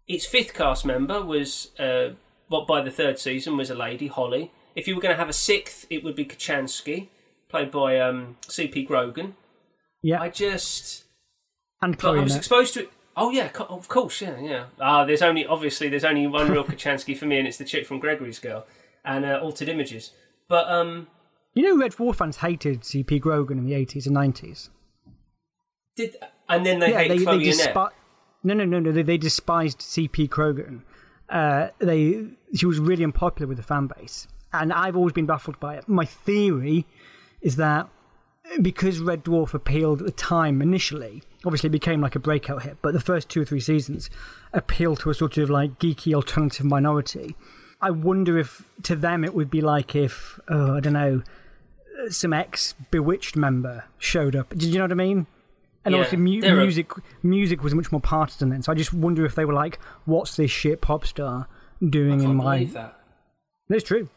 [0.07, 2.11] Its fifth cast member was, uh,
[2.49, 4.53] what by the third season was a lady, Holly.
[4.75, 7.09] If you were going to have a sixth, it would be Kochanski,
[7.49, 8.85] played by um, C.P.
[8.85, 9.35] Grogan.
[10.03, 11.05] yeah, I just
[11.81, 12.91] and Chloe I was exposed to it.
[13.19, 14.65] Oh yeah, co- of course, yeah, yeah.
[14.81, 17.87] Ah, there's only obviously there's only one real Kochanski for me, and it's the chick
[17.87, 18.65] from Gregory's Girl
[19.05, 20.13] and uh, Altered Images.
[20.49, 21.09] But um,
[21.55, 23.19] You know, Red Dwarf fans hated C.P.
[23.19, 24.71] Grogan in the 80s and 90s.
[25.97, 26.17] did
[26.49, 27.91] and then they yeah, hate they, Chloe they despi-
[28.45, 28.93] No, no, no, no.
[28.93, 30.29] They, they despised C.P.
[30.29, 30.85] Grogan.
[31.29, 35.61] Uh, they she was really unpopular with the fan base, and I've always been baffled
[35.61, 35.89] by it.
[35.89, 36.87] My theory
[37.43, 37.89] is that
[38.63, 42.79] because Red Dwarf appealed at the time initially, obviously it became like a breakout hit,
[42.83, 44.11] but the first two or three seasons
[44.53, 47.37] appealed to a sort of like geeky alternative minority.
[47.81, 51.23] I wonder if to them it would be like if oh, I don't know
[52.11, 54.51] some ex Bewitched member showed up.
[54.51, 55.27] Did you know what I mean?
[55.85, 56.91] And Yeah, also, mu- a- music
[57.23, 58.63] music was much more partisan then.
[58.63, 61.49] So I just wonder if they were like, "What's this shit pop star
[61.81, 63.01] doing in my?" that.
[63.69, 64.09] That's true.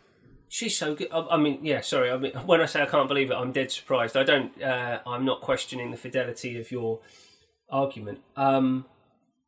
[0.53, 1.07] She's so good.
[1.13, 1.79] I, I mean, yeah.
[1.79, 2.11] Sorry.
[2.11, 4.17] I mean, when I say I can't believe it, I'm dead surprised.
[4.17, 4.61] I don't.
[4.61, 6.99] Uh, I'm not questioning the fidelity of your
[7.69, 8.19] argument.
[8.35, 8.85] Um,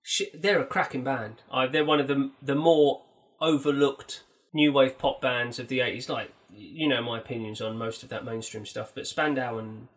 [0.02, 1.42] she, they're a cracking band.
[1.72, 3.02] They're one of the the more
[3.42, 6.08] overlooked new wave pop bands of the '80s.
[6.08, 9.90] Like you know my opinions on most of that mainstream stuff, but Spandau and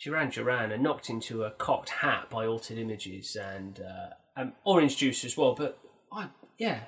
[0.00, 4.98] Duran Duran are knocked into a cocked hat by Altered Images and uh, um, Orange
[4.98, 5.56] Juice as well.
[5.56, 5.80] But
[6.12, 6.82] I, yeah,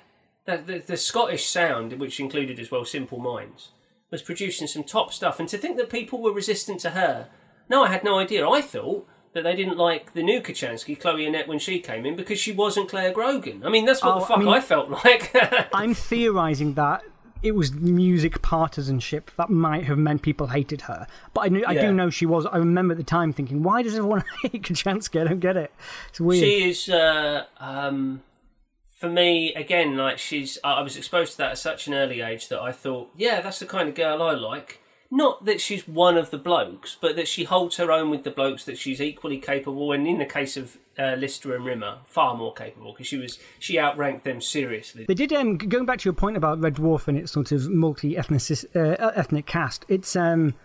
[0.57, 3.69] the, the, the Scottish sound, which included as well Simple Minds,
[4.11, 5.39] was producing some top stuff.
[5.39, 7.27] And to think that people were resistant to her,
[7.69, 8.47] no, I had no idea.
[8.49, 12.15] I thought that they didn't like the new Kochanski, Chloe Annett, when she came in
[12.15, 13.63] because she wasn't Clare Grogan.
[13.63, 15.35] I mean, that's what Oh, the I fuck mean- I felt like.
[15.73, 17.03] I'm theorizing that
[17.41, 21.07] it was music partisanship that might have meant people hated her.
[21.33, 21.81] But I, knew, I Yeah.
[21.87, 22.45] do know she was.
[22.47, 25.21] I remember at the time thinking, "Why does everyone hate Kochanski?
[25.21, 25.71] I don't get it.
[26.09, 28.21] It's weird." She is, uh, um,
[28.99, 30.57] for me, again, like she's.
[30.61, 33.59] I was exposed to that at such an early age that I thought, yeah, that's
[33.59, 34.81] the kind of girl I like.
[35.09, 38.29] Not that she's one of the blokes, but that she holds her own with the
[38.29, 38.65] blokes.
[38.65, 42.53] That she's equally capable, and in the case of uh, Lister and Rimmer, far more
[42.53, 45.05] capable because she was she outranked them seriously.
[45.07, 45.31] They did.
[45.31, 48.41] Um, going back to your point about Red Dwarf and its sort of multi-ethnic
[48.75, 50.55] uh, ethnic cast, it's um,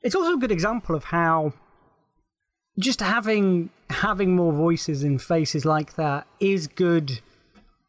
[0.00, 1.52] it's also a good example of how
[2.78, 7.20] just having having more voices and faces like that is good.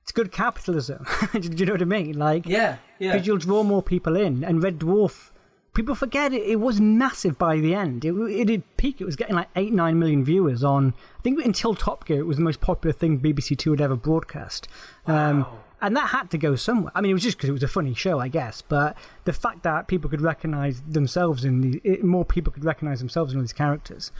[0.08, 1.06] It's good capitalism.
[1.34, 2.17] do you know what I mean?
[2.17, 3.12] Like, Yeah, yeah.
[3.12, 4.41] because you'll draw more people in.
[4.41, 5.32] And Red Dwarf,
[5.74, 6.43] people forget it.
[6.43, 8.06] It was massive by the end.
[8.06, 9.02] It it had peaked.
[9.02, 10.93] It was getting like eight nine million viewers on.
[11.20, 13.98] I think until Top Gear, it was the most popular thing BBC Two had ever
[13.98, 14.70] broadcast.
[15.08, 15.46] Um,
[15.82, 16.93] and that had to go somewhere.
[16.96, 18.62] I mean, it was just because it was a funny show, I guess.
[18.62, 23.00] But the fact that people could recognise themselves in the it, more people could recognise
[23.00, 24.13] themselves in all these characters.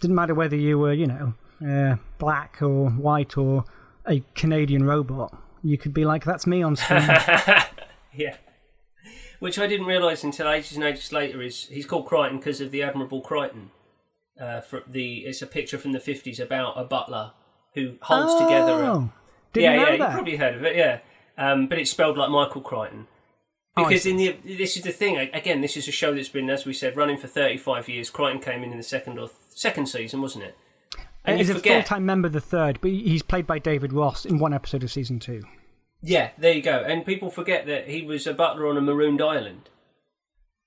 [0.00, 3.66] Didn't matter whether you were, you know, uh, black or white or
[4.08, 5.36] a Canadian robot.
[5.62, 7.08] You could be like, "That's me on screen."
[8.16, 8.36] Yeah.
[9.40, 12.70] Which I didn't realise until ages and ages later is he's called Kryten because of
[12.70, 13.70] the Admirable Crichton.
[14.40, 17.32] Uh, for the it's a picture from the fifties about a butler
[17.74, 18.84] who holds together.
[18.84, 19.12] A, Oh,
[19.52, 19.98] Didn't yeah, yeah, that.
[19.98, 20.76] you probably heard of it.
[20.76, 21.00] Yeah,
[21.36, 23.06] um, but it's spelled like Michael Crichton.
[23.76, 24.10] Oh, Because see.
[24.12, 25.60] in the this is the thing again.
[25.60, 28.10] This is a show that's been, as we said, running for thirty five years.
[28.12, 30.56] Kryten came in in the second or th- second season, wasn't it?
[31.24, 34.24] And he's you a full-time member of the third, but he's played by David Ross
[34.26, 35.42] in one episode of season two.
[36.02, 36.84] Yeah, there you go.
[36.86, 39.70] And people forget that he was a butler on a marooned island.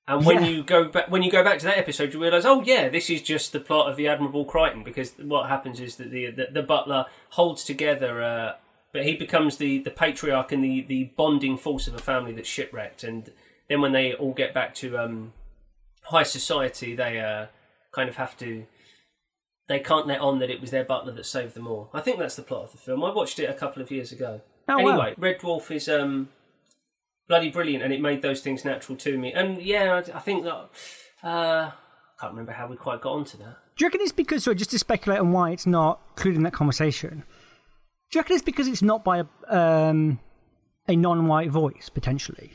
[0.08, 0.50] And when Yeah.
[0.50, 3.10] you go back, when you go back to that episode, you realise, oh yeah, this
[3.10, 4.84] is just the plot of the Admirable Crichton.
[4.84, 8.54] Because what happens is that the the, the butler holds together, uh,
[8.94, 12.48] but he becomes the, the patriarch and the, the bonding force of a family that's
[12.50, 13.04] shipwrecked.
[13.04, 13.32] And
[13.68, 15.34] then when they all get back to um,
[16.04, 17.48] high society, they uh,
[17.92, 18.66] kind of have to.
[19.68, 21.90] They can't let on that it was their butler that saved them all.
[21.94, 23.04] I think that's the plot of the film.
[23.04, 24.42] I watched it a couple of years ago.
[24.70, 24.90] Oh, wow.
[24.90, 26.30] anyway, Red Dwarf is um,
[27.28, 29.34] bloody brilliant, and it made those things natural to me.
[29.34, 30.70] And yeah, I, I think that
[31.24, 31.74] uh, I
[32.20, 33.58] can't remember how we quite got onto that.
[33.76, 36.44] Do you reckon it's because, sorry, just to speculate on why it's not included in
[36.44, 37.24] that conversation?
[38.10, 39.26] Do you reckon it's because it's not by a
[39.56, 40.20] um,
[40.88, 42.54] a non-white voice potentially?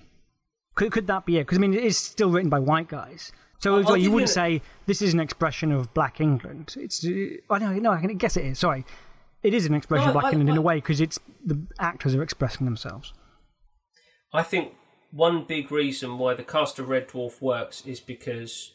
[0.74, 1.42] Could could that be it?
[1.42, 3.32] Because I mean, it is still written by white guys.
[3.62, 6.74] So give you wouldn't say this is an expression of Black England.
[6.78, 7.10] It's uh,
[7.50, 8.58] I know no I can guess it is.
[8.58, 8.84] Sorry,
[9.42, 12.14] it is an expression of Black I- England in a way because it's the actors
[12.14, 13.12] are expressing themselves.
[14.34, 14.72] I think
[15.10, 18.72] one big reason why the cast of Red Dwarf works is because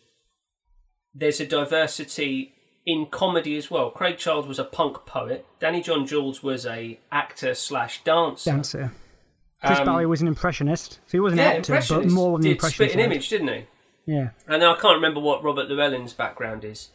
[1.14, 2.54] there's a diversity
[2.86, 3.90] in comedy as well.
[3.90, 5.46] Craig Charles was a punk poet.
[5.60, 8.52] Danny John Jules was a actor slash dancer.
[8.52, 8.92] Dancer.
[9.66, 12.42] Chris Um, Barrie was an impressionist, so he was an yeah, actor, but more on
[12.42, 13.66] the Did impressionist Spitting Image, didn't he?
[14.08, 14.30] Yeah.
[14.48, 16.90] And I can't remember what Robert Llewellyn's background is.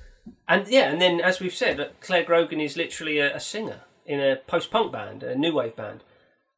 [0.49, 4.19] And yeah, and then as we've said, Claire Grogan is literally a, a singer in
[4.19, 6.03] a post-punk band, a new wave band.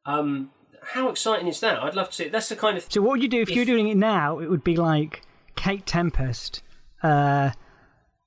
[0.05, 1.83] Um, how exciting is that?
[1.83, 2.31] I'd love to see it.
[2.31, 4.39] That's the kind of So what would you do if, you were doing it now?
[4.39, 5.23] It would be like
[5.55, 6.63] Kate Tempest,
[7.03, 7.51] uh,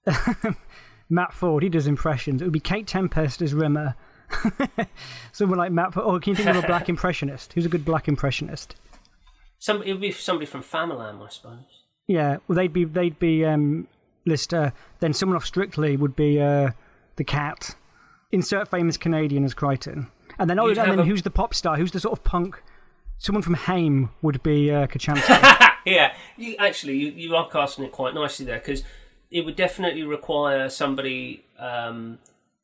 [1.08, 1.62] Matt Forde.
[1.62, 2.42] He does impressions.
[2.42, 3.94] It would be Kate Tempest as Rimmer.
[5.32, 5.92] Someone like Matt.
[5.92, 6.06] Forde.
[6.06, 7.54] Oh, can you think of a black impressionist?
[7.54, 8.74] Who's a good black impressionist?
[9.58, 9.82] some.
[9.82, 11.77] It would be somebody from Famalam, I suppose.
[12.08, 13.86] Yeah, well, they'd be they'd be um,
[14.26, 14.72] Lister.
[14.98, 16.70] Then someone off Strictly would be uh,
[17.16, 17.76] the cat.
[18.32, 21.30] Insert famous Canadian as Kryten, and then oh, You'd and have then a- who's the
[21.30, 21.76] pop star?
[21.76, 22.60] Who's the sort of punk?
[23.18, 25.70] Someone from Haim would be uh, Kachansky.
[25.86, 28.82] yeah, you actually you, you are casting it quite nicely there because
[29.30, 32.18] it would definitely require somebody um,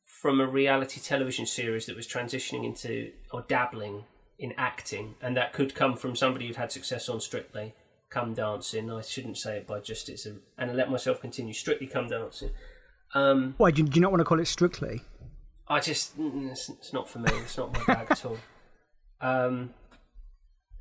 [0.05, 4.05] from a reality television series that was transitioning into or dabbling
[4.39, 7.75] in acting, and that could come from somebody who'd had success on Strictly
[8.15, 8.91] Come Dancing.
[8.93, 11.53] I shouldn't say it by just it's a, and I let myself continue.
[11.53, 12.51] Strictly Come Dancing.
[13.13, 15.03] Um, Why do you, do you not want to call it Strictly?
[15.69, 17.31] I just mm, it's, it's not for me.
[17.33, 18.39] It's not my bag at all.
[19.21, 19.71] Um,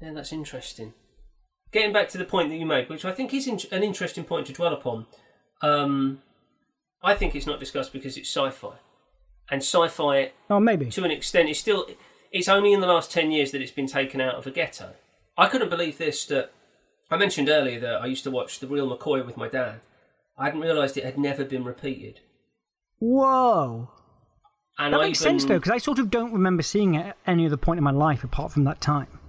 [0.01, 0.93] yeah, that's interesting.
[1.71, 4.25] Getting back to the point that you made, which I think is in- an interesting
[4.25, 5.07] point to dwell upon.
[5.61, 6.21] Um,
[7.01, 8.75] I think it's not discussed because it's sci-fi,
[9.49, 10.87] and sci-fi Oh, maybe.
[10.91, 11.87] to an extent it's still.
[12.31, 14.93] It's only in the last ten years that it's been taken out of a ghetto.
[15.37, 16.25] I couldn't believe this.
[16.25, 16.51] That
[17.13, 19.81] I mentioned earlier that I used to watch The Real McCoy with my dad.
[20.37, 22.21] I hadn't realised it had never been repeated.
[22.99, 23.89] Whoa.
[24.79, 27.05] And That I makes even- sense though, because I sort of don't remember seeing it
[27.05, 29.19] at any other point in my life apart from that time.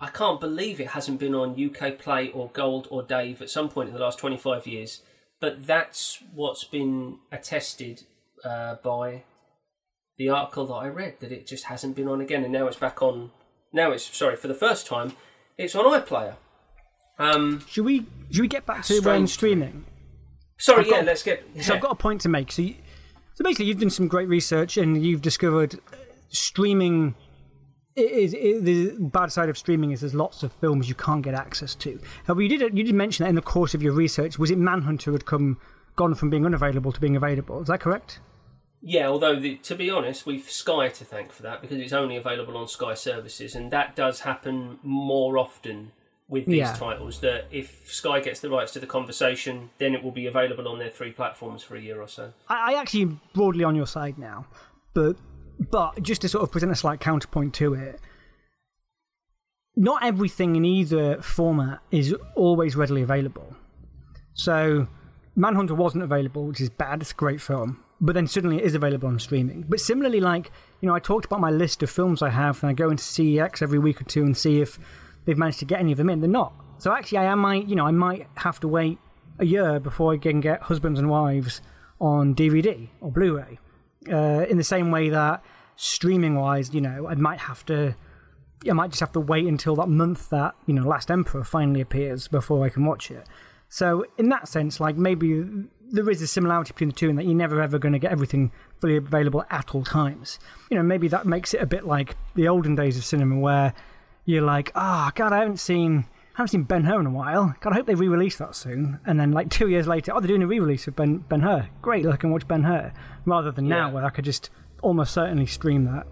[0.00, 3.68] I can't believe it hasn't been on UK Play or Gold or Dave at some
[3.68, 5.02] point in the last 25 years.
[5.40, 8.02] But that's what's been attested
[8.44, 9.22] uh, by
[10.16, 12.76] the article that I read that it just hasn't been on again, and now it's
[12.76, 13.30] back on.
[13.72, 15.12] Now it's sorry for the first time,
[15.56, 16.36] it's on iPlayer.
[17.18, 18.06] Um, Should we?
[18.30, 19.84] Should we get back to um, streaming?
[20.58, 21.44] sorry, I've got- yeah, let's get.
[21.62, 22.52] So I've got a point to make.
[22.52, 22.74] So, you,
[23.34, 25.80] so basically, you've done some great research and you've discovered
[26.28, 27.14] streaming.
[27.94, 31.32] Is, is the bad side of streaming is there's lots of films you can't get
[31.32, 31.98] access to.
[32.26, 34.38] However, you did you did mention that in the course of your research.
[34.38, 35.58] Was it Manhunter had come
[35.96, 37.62] gone from being unavailable to being available?
[37.62, 38.20] Is that correct?
[38.82, 42.16] Yeah, although the, to be honest, we've Sky to thank for that because it's only
[42.16, 45.92] available on Sky services, and that does happen more often
[46.28, 46.72] with these Yeah.
[46.74, 47.20] titles.
[47.20, 50.78] That if Sky gets the rights to the conversation, then it will be available on
[50.78, 52.32] their three platforms for a year or so.
[52.48, 54.46] I, I actually am broadly on your side now,
[54.94, 55.16] but
[55.70, 58.00] but just to sort of present a slight counterpoint to it,
[59.76, 63.54] not everything in either format is always readily available.
[64.34, 64.88] So,
[65.34, 67.00] Manhunter wasn't available, which is bad.
[67.02, 69.64] It's a great film, but then suddenly it is available on streaming.
[69.68, 72.70] But similarly, like you know, I talked about my list of films I have, and
[72.70, 74.78] I go into CEX every week or two and see if
[75.26, 76.20] they've managed to get any of them in.
[76.20, 76.54] They're not.
[76.78, 78.98] So actually, I might, you know, I might have to wait
[79.38, 81.60] a year before I can get Husbands and Wives
[82.00, 83.58] on DVD or Blu-ray.
[84.10, 85.42] Uh, in the same way that
[85.76, 87.94] streaming-wise, you know, I might have to,
[88.68, 91.80] I might just have to wait until that month that you know Last Emperor finally
[91.80, 93.26] appears before I can watch it.
[93.68, 95.44] So in that sense, like maybe
[95.90, 98.12] there is a similarity between the two in that you're never ever going to get
[98.12, 100.38] everything fully available at all times.
[100.70, 103.74] You know, maybe that makes it a bit like the olden days of cinema where
[104.26, 107.54] you're like, ah, God, I haven't seen haven't seen Ben Hur in a while.
[107.60, 109.00] God, I hope they re-release that soon.
[109.06, 111.68] And then like two years later, oh, they're doing a re-release of Ben Ben Hur.
[111.80, 112.92] Great, look, I can watch Ben Hur
[113.24, 114.50] rather than now where I could just
[114.82, 116.06] almost certainly stream that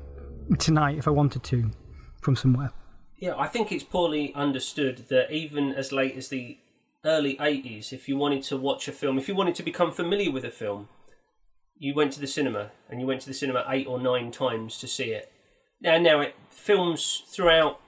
[0.59, 1.71] tonight if I wanted to
[2.23, 2.73] from somewhere.
[3.19, 6.59] Yeah, I think it's poorly understood that even as late as the
[7.05, 10.31] early 80s, if you wanted to watch a film, if you wanted to become familiar
[10.31, 10.89] with a film,
[11.77, 14.79] you went to the cinema and you went to the cinema eight or nine times
[14.79, 15.31] to see it.
[15.81, 17.81] Now, now it, films throughout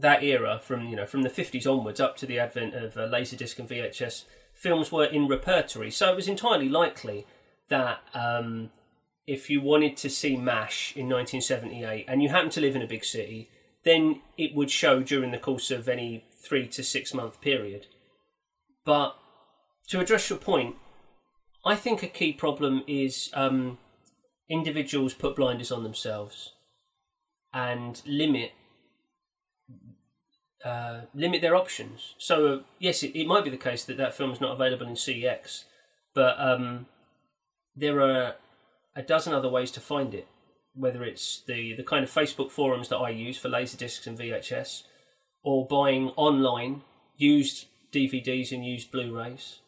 [0.00, 3.08] that era, from you know from the 50s onwards up to the advent of uh,
[3.08, 7.26] Laserdisc and VHS, films were in repertory, so it was entirely likely
[7.68, 8.70] that um,
[9.26, 12.86] if you wanted to see MASH in 1978 and you happened to live in a
[12.86, 13.48] big city,
[13.84, 17.86] then it would show during the course of any three to six month period.
[18.84, 19.16] But
[19.88, 20.76] to address your point,
[21.64, 23.78] I think a key problem is um,
[24.48, 26.52] individuals put blinders on themselves
[27.52, 28.52] and limit
[30.64, 32.14] uh, limit their options.
[32.18, 34.86] So uh, yes, it, it might be the case that that film is not available
[34.86, 35.64] in CEX,
[36.14, 36.86] but um,
[37.74, 38.34] there are
[38.94, 40.26] a dozen other ways to find it.
[40.74, 44.84] Whether it's the the kind of Facebook forums that I use for laserdiscs and VHS,
[45.42, 46.82] or buying online
[47.16, 49.60] used DVDs and used Blu-rays,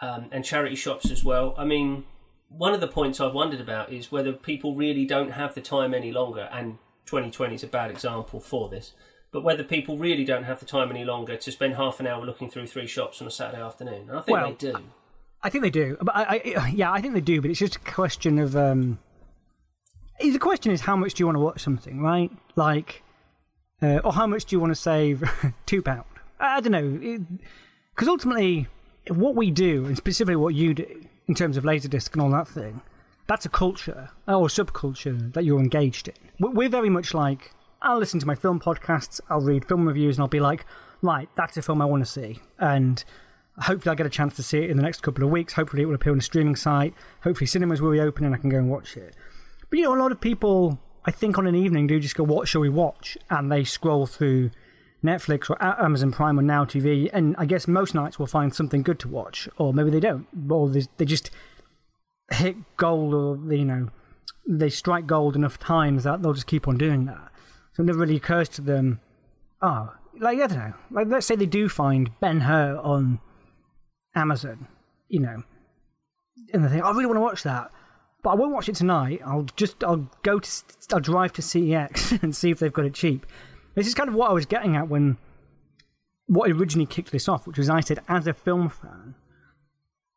[0.00, 1.54] um, and charity shops as well.
[1.58, 2.04] I mean,
[2.48, 5.92] one of the points I've wondered about is whether people really don't have the time
[5.92, 8.92] any longer, and 2020 is a bad example for this.
[9.36, 12.24] But whether people really don't have the time any longer to spend half an hour
[12.24, 14.78] looking through three shops on a Saturday afternoon, and I think Well, they do.
[15.42, 17.42] I think they do, but I, I yeah, I think they do.
[17.42, 18.98] But it's just a question of um,
[20.18, 22.30] the question is how much do you want to watch something, right?
[22.54, 23.02] Like,
[23.82, 25.22] uh, or how much do you want to save
[25.66, 26.06] two pound?
[26.40, 27.26] I, I don't know,
[27.94, 28.68] because ultimately,
[29.08, 32.48] what we do, and specifically what you do in terms of laserdisc and all that
[32.48, 32.80] thing,
[33.26, 36.14] that's a culture or subculture that you're engaged in.
[36.40, 37.50] We- We're very much like
[37.82, 40.64] I'll listen to my film podcasts, I'll read film reviews, and I'll be like,
[41.02, 43.04] right, that's a film I want to see, and
[43.58, 45.54] hopefully I'll get a chance to see it in the next couple of weeks.
[45.54, 46.94] Hopefully it will appear on a streaming site.
[47.22, 49.14] Hopefully cinemas will reopen and I can go and watch it.
[49.70, 52.24] But you know, a lot of people, I think, on an evening do just go,
[52.24, 54.50] "What shall we watch?" and they scroll through
[55.04, 58.82] Netflix or Amazon Prime or Now TV, and I guess most nights will find something
[58.82, 61.30] good to watch, or maybe they don't, or they they just
[62.30, 63.88] hit gold, or you know,
[64.46, 67.25] they strike gold enough times that they'll just keep on doing that.
[67.76, 69.00] So it never really occurs to them,
[69.60, 73.20] oh, like I don't know, like let's say they do find Ben Hur on
[74.14, 74.66] Amazon,
[75.08, 75.42] you know,
[76.54, 77.70] and they think, oh, I really want to watch that,
[78.22, 79.20] but I won't watch it tonight.
[79.26, 80.50] I'll just, I'll go to,
[80.90, 83.26] I'll drive to CEX and see if they've got it cheap.
[83.74, 85.18] This is kind of what I was getting at when,
[86.24, 89.16] what originally kicked this off, which was I said, as a film fan,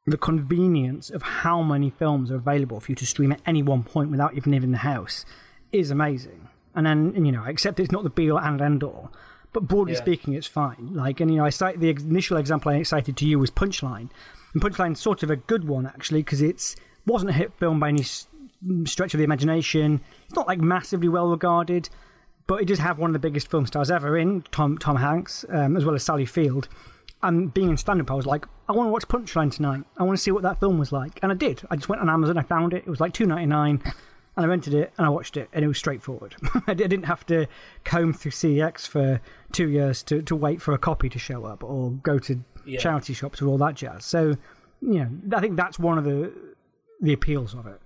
[0.08, 3.84] the convenience of how many films are available for you to stream at any one
[3.84, 5.26] point without even leaving the house
[5.74, 6.48] is amazing.
[6.75, 9.12] And then, and, you know, except it's not the be all and end all,
[9.53, 9.99] but broadly Yeah.
[9.99, 10.91] speaking, it's fine.
[10.93, 14.10] Like, and you know, I cite the initial example I cited to you was Punchline,
[14.53, 17.89] and Punchline's sort of a good one actually because it's wasn't a hit film by
[17.89, 18.03] any
[18.86, 20.01] stretch of the imagination.
[20.25, 21.89] It's not like massively well regarded,
[22.45, 25.45] but it does have one of the biggest film stars ever in Tom Tom Hanks,
[25.49, 26.67] um, as well as Sally Field.
[27.21, 29.84] And being in stand up, I was like, I want to watch Punchline tonight.
[29.97, 31.62] I want to see what that film was like, and I did.
[31.69, 32.84] I just went on Amazon, I found it.
[32.86, 33.82] It was like two ninety nine.
[34.39, 36.34] And I rented it and I watched it, and it was straightforward.
[36.67, 37.45] I didn't have to
[37.84, 39.19] comb through CEX for
[39.52, 42.80] two years to, to wait for a copy to show up or go to Yeah.
[42.80, 44.06] charity shops or all that jazz.
[44.06, 44.38] So,
[44.80, 46.32] you know, I think that's one of the
[47.02, 47.82] the appeals of it.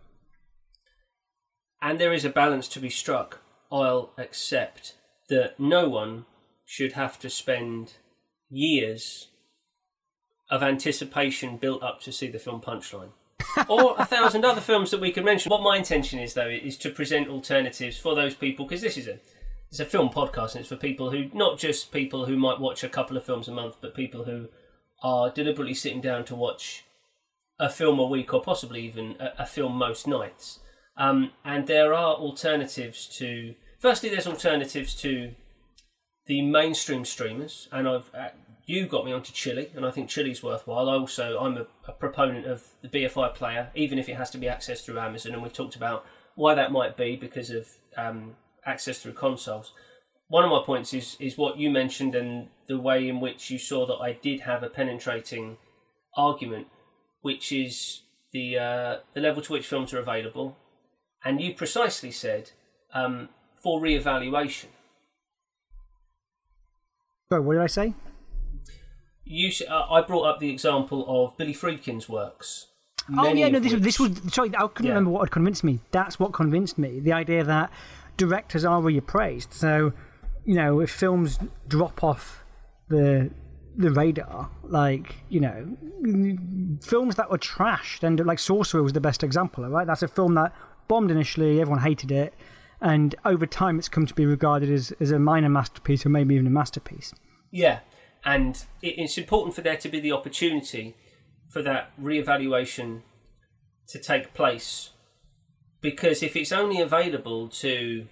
[1.81, 3.39] And there is a balance to be struck.
[3.71, 4.93] I'll accept
[5.29, 6.25] that no one
[6.65, 7.93] should have to spend
[8.51, 9.29] years
[10.51, 13.09] of anticipation built up to see the film Punchline.
[13.67, 15.49] Or a thousand other films that we could mention.
[15.49, 19.07] What my intention is, though, is to present alternatives for those people because this is
[19.07, 19.19] a
[19.69, 22.83] it's a film podcast and it's for people who not just people who might watch
[22.83, 24.49] a couple of films a month, but people who
[25.01, 26.85] are deliberately sitting down to watch
[27.59, 30.59] a film a week or possibly even a, a film most nights.
[30.95, 33.55] Um, and there are alternatives to.
[33.79, 35.31] Firstly, there's alternatives to
[36.25, 38.29] the mainstream streamers, and I've uh,
[38.65, 40.89] you got me onto Chili, and I think Chili's worthwhile.
[40.89, 44.37] I also I'm a, a proponent of the BFI player, even if it has to
[44.37, 48.35] be accessed through Amazon, and we've talked about why that might be because of um,
[48.65, 49.73] access through consoles.
[50.27, 53.59] One of my points is is what you mentioned and the way in which you
[53.59, 55.57] saw that I did have a penetrating
[56.15, 56.67] argument,
[57.21, 58.01] which is
[58.31, 60.57] the uh, the level to which films are available,
[61.25, 62.51] and you precisely said
[62.93, 63.29] um,
[63.61, 64.69] for re-evaluation.
[67.29, 67.93] So, what did I say?
[69.25, 72.67] You, uh, I brought up the example of Billy Friedkin's works.
[73.17, 74.51] Oh yeah, no, this was this was sorry.
[74.55, 74.91] I couldn't Yeah.
[74.91, 75.79] remember what had convinced me.
[75.91, 76.99] That's what convinced me.
[76.99, 77.69] The idea that
[78.17, 79.51] directors are reappraised.
[79.53, 79.93] So,
[80.45, 82.43] you know, if films drop off
[82.89, 83.31] the
[83.75, 84.49] the radar.
[84.63, 85.77] Like you know,
[86.81, 89.67] films that were trashed, and like Sorcerer was the best example.
[89.67, 90.53] Right, that's a film that
[90.87, 92.33] bombed initially, everyone hated it,
[92.81, 96.35] and over time it's come to be regarded as as a minor masterpiece or maybe
[96.35, 97.13] even a masterpiece.
[97.51, 97.79] Yeah,
[98.25, 100.95] and it, it's important for there to be the opportunity
[101.49, 103.01] for that reevaluation
[103.87, 104.91] to take place
[105.83, 108.07] because if it's only available to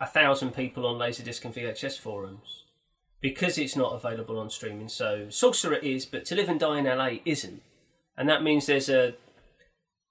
[0.00, 2.64] a thousand people on Laserdisc and VHS forums,
[3.20, 6.86] because it's not available on streaming, so Sorcerer is, but To Live and Die in
[6.86, 7.62] LA isn't,
[8.16, 9.14] and that means there's a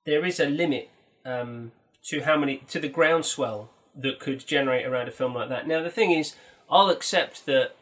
[0.05, 0.89] there is a limit
[1.25, 1.71] um,
[2.05, 5.67] to how many to the groundswell that could generate around a film like that.
[5.67, 6.35] Now the thing is,
[6.69, 7.75] I'll accept that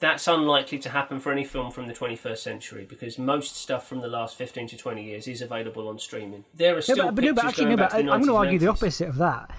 [0.00, 4.00] that's unlikely to happen for any film from the 21st century because most stuff from
[4.00, 6.44] the last 15 to 20 years is available on streaming.
[6.54, 8.36] There are still no, but, but, no, but actually, no, but I, am going to
[8.36, 9.50] argue the opposite of that.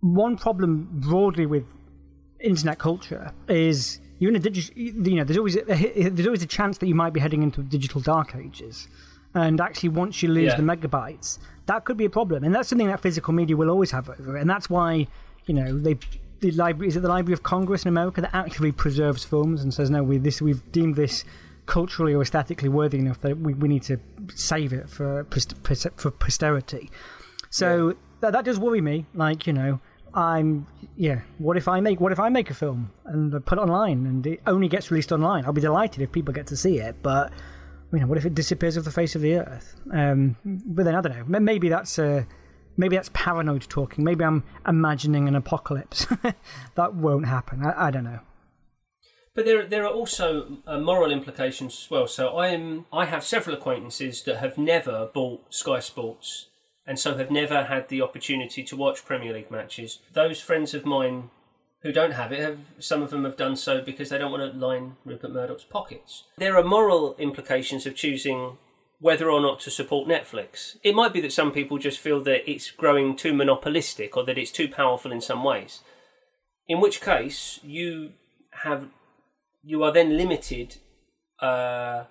[0.00, 1.66] One problem broadly with
[2.40, 4.72] internet culture is you're in a digital.
[4.76, 7.62] You know, there's always a, there's always a chance that you might be heading into
[7.62, 8.88] digital dark ages,
[9.34, 10.56] and actually, once you lose yeah.
[10.56, 13.90] the megabytes, that could be a problem, and that's something that physical media will always
[13.90, 15.06] have over it, and that's why
[15.46, 15.98] you know they
[16.40, 19.72] the library is it the Library of Congress in America that actually preserves films and
[19.72, 21.24] says no, we this we've deemed this
[21.66, 23.98] culturally or aesthetically worthy enough that we, we need to
[24.34, 25.26] save it for
[25.96, 26.90] for posterity.
[27.50, 27.94] So yeah.
[28.20, 29.06] that, that does worry me.
[29.14, 29.80] Like you know,
[30.14, 30.66] I'm
[30.96, 31.20] yeah.
[31.38, 34.26] What if I make what if I make a film and put it online and
[34.26, 35.44] it only gets released online?
[35.44, 37.32] I'll be delighted if people get to see it, but
[37.92, 39.76] you know, what if it disappears off the face of the earth?
[39.92, 41.40] Um, but then I don't know.
[41.40, 42.26] Maybe that's a
[42.76, 44.04] maybe that's paranoid talking.
[44.04, 46.06] Maybe I'm imagining an apocalypse.
[46.74, 47.64] that won't happen.
[47.64, 48.20] I, I, don't know.
[49.34, 52.06] But there, there are also uh, moral implications as well.
[52.06, 56.46] So I am, I have several acquaintances that have never bought Sky Sports,
[56.86, 59.98] and so have never had the opportunity to watch Premier League matches.
[60.12, 61.30] Those friends of mine
[61.86, 64.52] who don't have it have some of them have done so because they don't want
[64.52, 66.24] to line Rupert Murdoch's pockets.
[66.36, 68.58] There are moral implications of choosing
[68.98, 70.76] whether or not to support Netflix.
[70.82, 74.38] It might be that some people just feel that it's growing too monopolistic or that
[74.38, 75.80] it's too powerful in some ways.
[76.68, 78.12] In which case, you
[78.62, 78.88] have
[79.62, 80.76] you are then limited,
[81.40, 82.04] uh,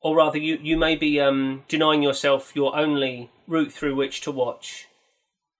[0.00, 4.30] or rather, you you may be um, denying yourself your only route through which to
[4.30, 4.88] watch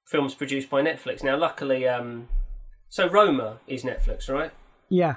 [0.06, 1.24] films produced by Netflix.
[1.24, 2.28] Now, luckily, um,
[2.88, 4.52] so Roma is Netflix, right?
[4.88, 5.14] Yeah.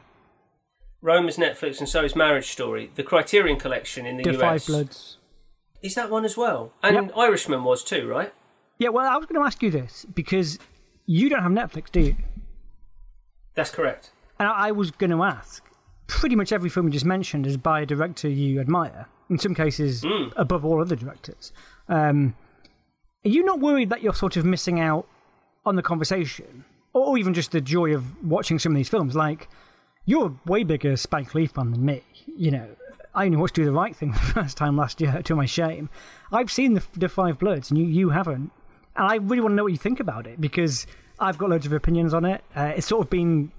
[1.01, 2.89] Roma's Netflix, and so is Marriage Story.
[2.95, 4.65] The Criterion Collection in the, the US.
[4.65, 5.17] Bloods.
[5.85, 6.73] Is that one as well?
[6.81, 7.11] And yep.
[7.15, 8.33] Irishman was too, right?
[8.79, 10.57] Yeah, well, I was going to ask you this because
[11.05, 12.15] you don't have Netflix, do you?
[13.53, 14.09] That's correct.
[14.39, 15.63] And I was going to ask
[16.07, 19.53] pretty much every film you just mentioned is by a director you admire, in some
[19.53, 20.33] cases mm.
[20.35, 21.53] above all other directors.
[21.87, 22.35] Um,
[23.23, 25.07] are you not worried that you're sort of missing out
[25.67, 29.15] on the conversation or even just the joy of watching some of these films?
[29.15, 29.49] Like,
[30.05, 32.69] you're a way bigger Spike Lee fan than me, you know.
[33.15, 35.89] I only watched Do the Right Thing the first time last year, to my shame.
[36.31, 38.51] I've seen the, the Five Bloods, and you, you haven't.
[38.95, 40.85] And I really want to know what you think about it because
[41.19, 42.43] I've got loads of opinions on it.
[42.55, 43.51] Uh, it's sort of been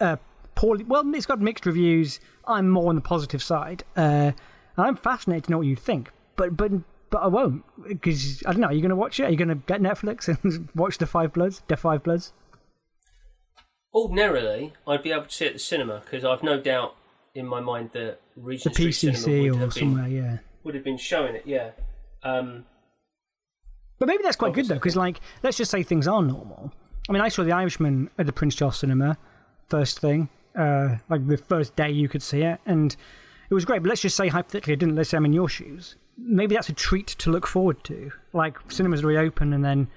[0.00, 0.16] uh,
[0.54, 0.84] poorly.
[0.84, 2.20] Well, it's got mixed reviews.
[2.46, 3.84] I'm more on the positive side.
[3.96, 4.32] Uh,
[4.76, 6.72] I'm fascinated to know what you think, but but
[7.10, 8.68] but I won't because I don't know.
[8.68, 9.24] Are you going to watch it?
[9.24, 11.62] Are you going to get Netflix and watch the Five Bloods?
[11.68, 12.32] The Five Bloods.
[13.94, 16.96] Ordinarily, I'd be able to see it at the cinema because I've no doubt
[17.34, 20.98] in my mind that Regent the Street Cinema or somewhere, been, yeah, would have been
[20.98, 21.70] showing it, yeah.
[22.22, 22.64] Um,
[23.98, 26.72] but maybe that's quite good though, because like, let's just say things are normal.
[27.08, 29.18] I mean, I saw The Irishman at the Prince Charles Cinema,
[29.68, 32.96] first thing, uh, like the first day you could see it, and
[33.50, 33.82] it was great.
[33.82, 34.96] But let's just say hypothetically, I didn't.
[34.96, 35.96] Let's say I'm in your shoes.
[36.16, 38.10] Maybe that's a treat to look forward to.
[38.32, 39.88] Like cinemas reopen, and then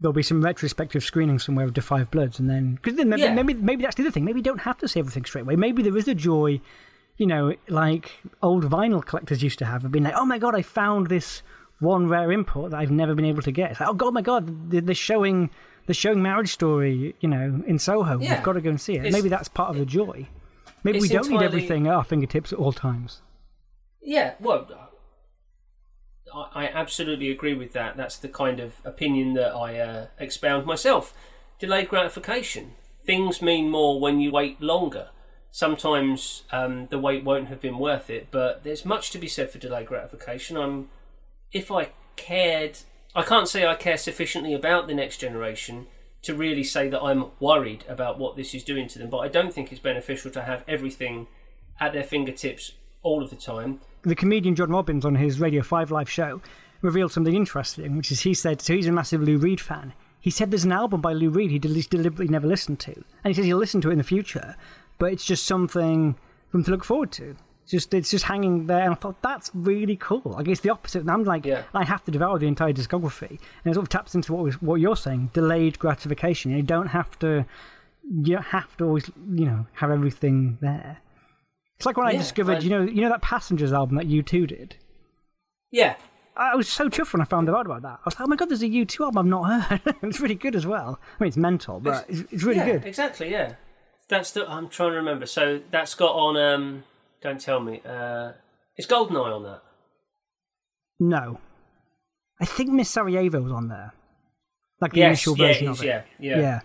[0.00, 3.34] there'll be some retrospective screening somewhere of Five Bloods, and then because then maybe, yeah.
[3.34, 4.24] maybe maybe that's the other thing.
[4.24, 5.56] Maybe you don't have to see everything straight away.
[5.56, 6.60] Maybe there is a joy,
[7.16, 10.54] you know, like old vinyl collectors used to have, of being like, oh my god,
[10.54, 11.42] I found this
[11.80, 13.72] one rare import that I've never been able to get.
[13.72, 15.50] It's like, oh god, my god, they're showing
[15.86, 18.20] they're showing Marriage Story, you know, in Soho.
[18.20, 18.34] Yeah.
[18.34, 19.06] We've got to go and see it.
[19.06, 20.28] It's, maybe that's part of the joy.
[20.84, 21.38] Maybe we don't entirely...
[21.38, 23.20] need everything at our fingertips at all times.
[24.00, 24.68] Yeah, well,
[26.34, 27.96] I, absolutely agree with that.
[27.96, 31.14] That's the kind of opinion that I uh, expound myself.
[31.58, 32.72] Delayed gratification.
[33.04, 35.10] Things mean more when you wait longer.
[35.52, 39.50] Sometimes um, the wait won't have been worth it, but there's much to be said
[39.50, 40.56] for delayed gratification.
[40.56, 40.88] I'm,
[41.52, 42.78] if I cared,
[43.14, 45.86] I can't say I care sufficiently about the next generation
[46.22, 49.10] to really say that I'm worried about what this is doing to them.
[49.10, 51.28] But I don't think it's beneficial to have everything
[51.78, 52.72] at their fingertips
[53.02, 56.42] all of the time the comedian John Robbins on his Radio 5 live show
[56.80, 59.92] revealed something interesting, which is he said, so he's a massive Lou Reed fan.
[60.20, 62.92] He said there's an album by Lou Reed he deliberately never listened to.
[62.92, 64.56] And he says he'll listen to it in the future.
[65.02, 66.14] But it's just something
[66.48, 67.34] for them to look forward to.
[67.64, 70.34] It's just it's just hanging there, and I thought that's really cool.
[70.38, 71.00] I guess the opposite.
[71.00, 71.62] And I'm like, Yeah.
[71.74, 74.62] I have to devour the entire discography, and it sort of taps into what was,
[74.62, 76.52] what you're saying, delayed gratification.
[76.52, 77.44] You don't have to,
[78.26, 80.98] you don't have to always, you know, have everything there.
[81.78, 84.22] It's like when I discovered, I- you know, you know that Passengers album that U
[84.22, 84.76] two did.
[85.72, 85.96] Yeah,
[86.36, 87.98] I was so chuffed when I found out about that.
[88.00, 89.44] I was like, oh my god, there's a U2 album I've not
[89.84, 89.96] heard.
[90.02, 91.00] it's really good as well.
[91.02, 92.84] I mean, it's mental, but it's, it's really yeah, good.
[92.84, 93.54] Exactly, yeah.
[94.08, 94.48] That's the.
[94.48, 95.26] I'm trying to remember.
[95.26, 96.36] So that's got on.
[96.36, 96.84] Um,
[97.22, 97.80] don't tell me.
[97.84, 98.32] Uh,
[98.76, 99.62] is Goldeneye on that?
[100.98, 101.40] No.
[102.40, 103.92] I think Miss Sarajevo was on there.
[104.80, 105.86] Like the yes, initial yeah, version of it.
[105.86, 106.60] yeah, yeah, Yeah.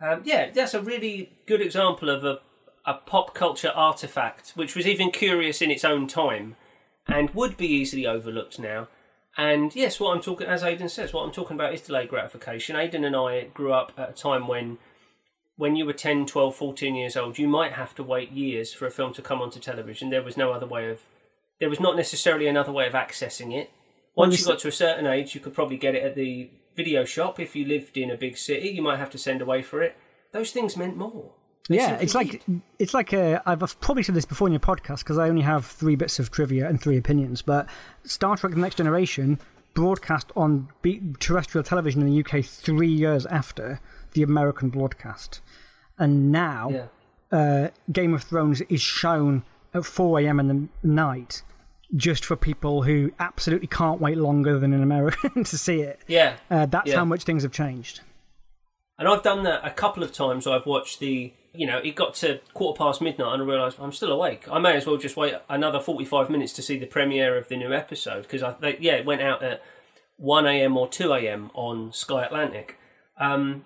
[0.00, 2.38] Um, yeah, that's a really good example of a,
[2.86, 6.56] a pop culture artifact, which was even curious in its own time,
[7.06, 8.88] and would be easily overlooked now.
[9.36, 12.76] And yes, what I'm talking, as Aidan says, what I'm talking about is delayed gratification.
[12.76, 14.78] Aidan and I grew up at a time when,
[15.58, 18.86] when you were 10, 12, 14 years old, you might have to wait years for
[18.86, 20.08] a film to come onto television.
[20.08, 21.00] There was no other way of,
[21.58, 23.70] there was not necessarily another way of accessing it.
[24.14, 27.04] Once you got to a certain age, you could probably get it at the video
[27.04, 27.40] shop.
[27.40, 29.96] If you lived in a big city, you might have to send away for it.
[30.32, 31.32] Those things meant more.
[31.68, 32.60] They Yeah, it's like did.
[32.78, 35.42] it's like uh, a, I've probably said this before in your podcast because I only
[35.42, 37.42] have three bits of trivia and three opinions.
[37.42, 37.68] But
[38.04, 39.38] Star Trek: The Next Generation
[39.74, 40.68] broadcast on
[41.20, 43.80] terrestrial television in the UK three years after
[44.12, 45.40] the American broadcast,
[45.98, 47.38] and now yeah.
[47.38, 49.42] uh, Game of Thrones is shown
[49.74, 50.40] at 4 a.m.
[50.40, 51.42] in the night
[51.96, 56.00] just for people who absolutely can't wait longer than an American to see it.
[56.06, 56.36] Yeah.
[56.50, 56.96] Uh, that's Yeah.
[56.96, 58.00] how much things have changed.
[58.98, 60.46] And I've done that a couple of times.
[60.46, 63.92] I've watched the, you know, it got to quarter past midnight and I realised I'm
[63.92, 64.46] still awake.
[64.50, 67.56] I may as well just wait another 45 minutes to see the premiere of the
[67.56, 69.62] new episode because, I, they, yeah, it went out at
[70.16, 70.76] 1 a.m.
[70.76, 71.50] or 2 a.m.
[71.54, 72.76] on Sky Atlantic.
[73.18, 73.64] Um,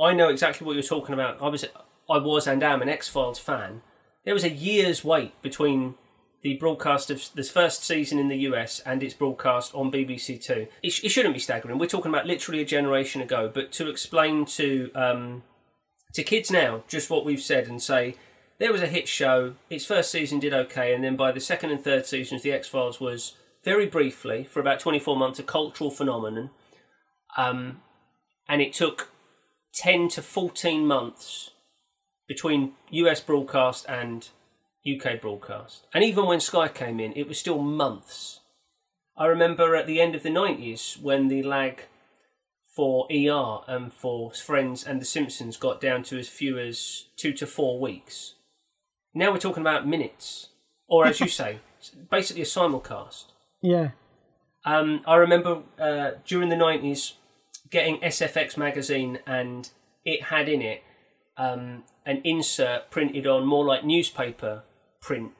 [0.00, 1.42] I know exactly what you're talking about.
[1.42, 1.64] I was,
[2.08, 3.82] I was and am an X Files fan.
[4.24, 5.94] There was a year's wait between
[6.42, 10.68] the broadcast of this first season in the US and its broadcast on BBC Two.
[10.82, 11.78] It, sh- it shouldn't be staggering.
[11.78, 13.50] We're talking about literally a generation ago.
[13.52, 15.42] But to explain to um,
[16.14, 18.16] to kids now just what we've said and say
[18.58, 19.54] there was a hit show.
[19.68, 22.68] Its first season did okay, and then by the second and third seasons, the X
[22.68, 23.34] Files was
[23.64, 26.50] very briefly for about twenty four months a cultural phenomenon.
[27.36, 27.82] Um,
[28.48, 29.10] and it took
[29.74, 31.50] ten to fourteen months
[32.26, 34.28] between US broadcast and
[34.86, 35.86] UK broadcast.
[35.92, 38.40] And even when Sky came in, it was still months.
[39.16, 41.86] I remember at the end of the 90s when the lag
[42.76, 47.32] for ER and for Friends and The Simpsons got down to as few as two
[47.32, 48.34] to four weeks.
[49.12, 50.50] Now we're talking about minutes,
[50.86, 51.58] or as you say,
[52.08, 53.24] basically a simulcast.
[53.60, 53.90] Yeah.
[54.64, 57.14] Um, I remember uh, during the 90s
[57.70, 59.68] getting SFX magazine, and
[60.04, 60.82] it had in it
[61.36, 64.62] um, an insert printed on more like newspaper
[65.00, 65.32] print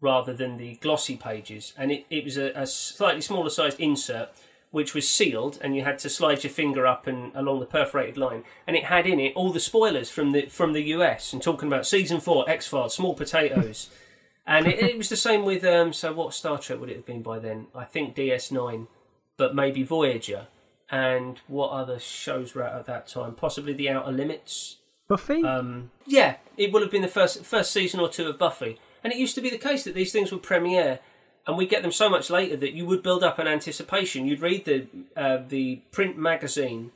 [0.00, 1.74] rather than the glossy pages.
[1.76, 4.30] And it, it was a, a slightly smaller sized insert
[4.70, 8.16] which was sealed, and you had to slide your finger up and along the perforated
[8.16, 8.44] line.
[8.66, 11.66] And it had in it all the spoilers from the from the US and talking
[11.66, 13.90] about season four, X Files, Small Potatoes.
[14.46, 17.06] And it, it was the same with um, so what Star Trek would it have
[17.06, 17.68] been by then?
[17.72, 18.88] I think DS9,
[19.36, 20.48] but maybe Voyager.
[20.90, 23.34] And what other shows were out at that time?
[23.34, 24.76] Possibly The Outer Limits.
[25.08, 25.42] Buffy?
[25.42, 28.78] Um, yeah, it would have been the first first season or two of Buffy.
[29.02, 31.00] And it used to be the case that these things would premiere,
[31.46, 34.26] and we get them so much later that you would build up an anticipation.
[34.26, 34.86] You'd read the
[35.16, 36.92] uh, the print magazine.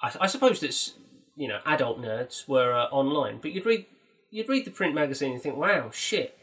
[0.00, 0.94] I, I suppose that's
[1.36, 3.86] you know adult nerds were uh, online, but you'd read
[4.30, 6.36] you'd read the print magazine and think, wow, shit,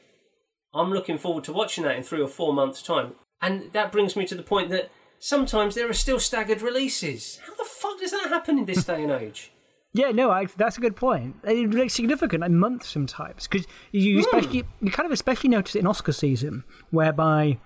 [0.73, 3.15] I'm looking forward to watching that in three or four months' time.
[3.41, 4.89] And that brings me to the point that
[5.21, 7.39] sometimes there are still staggered releases.
[7.45, 9.51] How the fuck does that happen in this day and age?
[9.93, 11.35] Yeah, no, I, that's a good point.
[11.43, 14.19] It's like significant, like months sometimes, because you Hmm.
[14.21, 17.57] especially you kind of especially notice it in Oscar season, whereby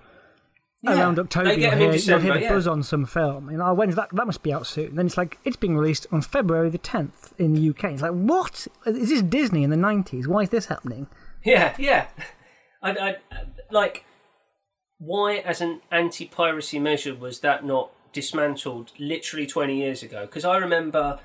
[0.82, 2.50] Yeah, around October you'll hear, you'll hear the yeah.
[2.52, 3.50] buzz on some film.
[3.50, 4.10] and know, when's that?
[4.12, 4.96] That must be out soon.
[4.96, 7.92] Then it's like it's being released on February the tenth in the UK.
[7.92, 10.28] It's like what is this Disney in the nineties?
[10.28, 11.06] Why is this happening?
[11.44, 12.08] Yeah, yeah.
[12.82, 13.16] I, I
[13.70, 14.04] like
[14.98, 20.22] why, as an anti-piracy measure, was that not dismantled literally twenty years ago?
[20.22, 21.20] Because I remember,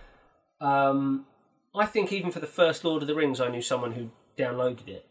[0.60, 1.26] um,
[1.74, 4.88] I think even for the first Lord of the Rings, I knew someone who downloaded
[4.88, 5.06] it,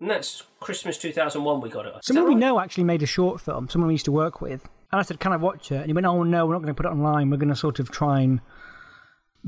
[0.00, 1.60] and that's Christmas two thousand one.
[1.60, 1.94] We got it.
[1.94, 2.40] Is Someone we right?
[2.40, 3.68] know actually made a short film.
[3.68, 5.92] Someone we used to work with, and I said, "Can I watch it?" And he
[5.92, 7.30] went, "Oh no, we're not going to put it online.
[7.30, 8.40] We're going to sort of try and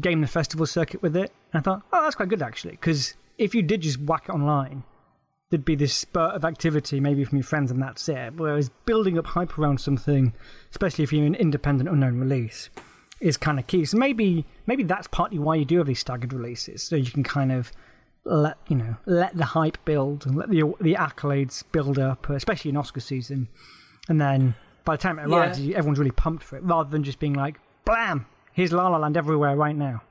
[0.00, 3.14] game the festival circuit with it." And I thought, "Oh, that's quite good actually, because
[3.36, 4.84] if you did just whack it online,
[5.50, 8.34] there'd be this spurt of activity, maybe from your friends, and that's it.
[8.36, 10.32] Whereas building up hype around something,
[10.70, 12.70] especially if you're an independent, unknown release,
[13.20, 13.84] is kind of key.
[13.84, 17.22] So maybe maybe that's partly why you do have these staggered releases, so you can
[17.22, 17.70] kind of
[18.26, 22.70] let you know let the hype build and let the the accolades build up, especially
[22.70, 23.48] in Oscar season,
[24.08, 25.76] and then by the time it arrives, Yeah.
[25.78, 28.26] everyone's really pumped for it, rather than just being like, "Blam!
[28.52, 30.02] Here's La La Land everywhere right now."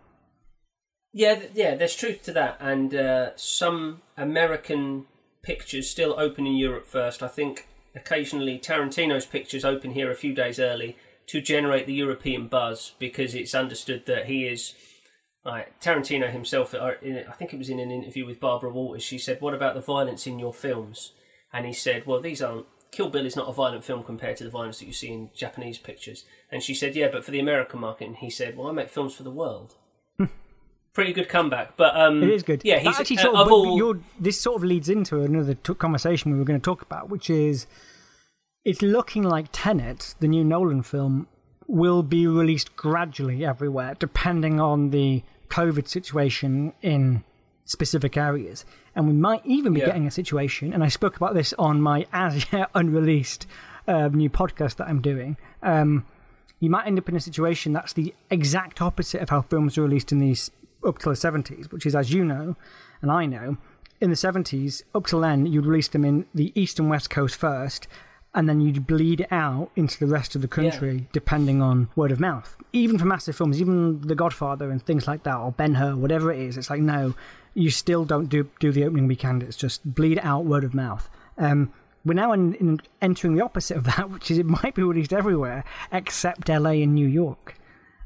[1.11, 5.05] Yeah, yeah, there's truth to that, and uh, some American
[5.43, 7.21] pictures still open in Europe first.
[7.21, 12.47] I think occasionally Tarantino's pictures open here a few days early to generate the European
[12.47, 14.73] buzz because it's understood that he is.
[15.45, 19.03] Tarantino himself, uh, I think it was in an interview with Barbara Walters.
[19.03, 21.11] She said, "What about the violence in your films?"
[21.51, 22.65] And he said, "Well, these aren't.
[22.91, 25.31] Kill Bill is not a violent film compared to the violence that you see in
[25.35, 28.67] Japanese pictures." And she said, "Yeah, but for the American market." And he said, "Well,
[28.67, 29.75] I make films for the world."
[30.93, 32.61] Pretty good comeback, but um, It is good.
[32.63, 33.95] Yeah, That he's actually uh, sort of all.
[34.19, 37.29] this sort of leads into another t- conversation we were going to talk about, which
[37.31, 37.65] is
[38.63, 41.27] it's looking like Tenet, the new Nolan film,
[41.67, 47.23] will be released gradually everywhere, depending on the COVID situation in
[47.65, 48.63] specific areas.
[48.95, 49.87] And we might even be Yeah.
[49.87, 53.47] getting a situation, and I spoke about this on my as yet unreleased
[53.87, 55.37] uh, new podcast that I'm doing.
[55.63, 56.05] Um,
[56.59, 59.81] you might end up in a situation that's the exact opposite of how films are
[59.81, 60.51] released in these
[60.85, 62.55] up till the 70s, which is, as you know,
[63.01, 63.57] and I know,
[64.01, 67.35] in the 70s, up till then, you'd release them in the east and west coast
[67.35, 67.87] first,
[68.35, 72.19] and then you'd bleed out into the rest of the country, depending on word of
[72.19, 72.57] mouth.
[72.73, 76.31] Even for massive films, even The Godfather and things like that, or Ben Hur, whatever
[76.31, 77.13] it is, it's like, no,
[77.53, 79.43] you still don't do, do the opening weekend.
[79.43, 81.09] It's just bleed out word of mouth.
[81.37, 81.71] Um,
[82.03, 85.13] we're now in, in entering the opposite of that, which is it might be released
[85.13, 87.55] everywhere except LA and New York.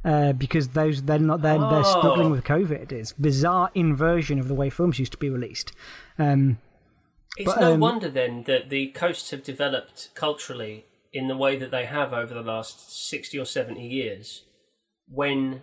[0.07, 2.31] Uh, because those they're not they're, they're struggling Oh.
[2.31, 2.93] with COVID.
[2.93, 5.73] It's bizarre inversion of the way films used to be released.
[6.17, 6.59] Um,
[7.35, 11.57] It's But, no um, wonder then that the coasts have developed culturally in the way
[11.57, 14.43] that they have over the last 60 or 70 years
[15.09, 15.61] when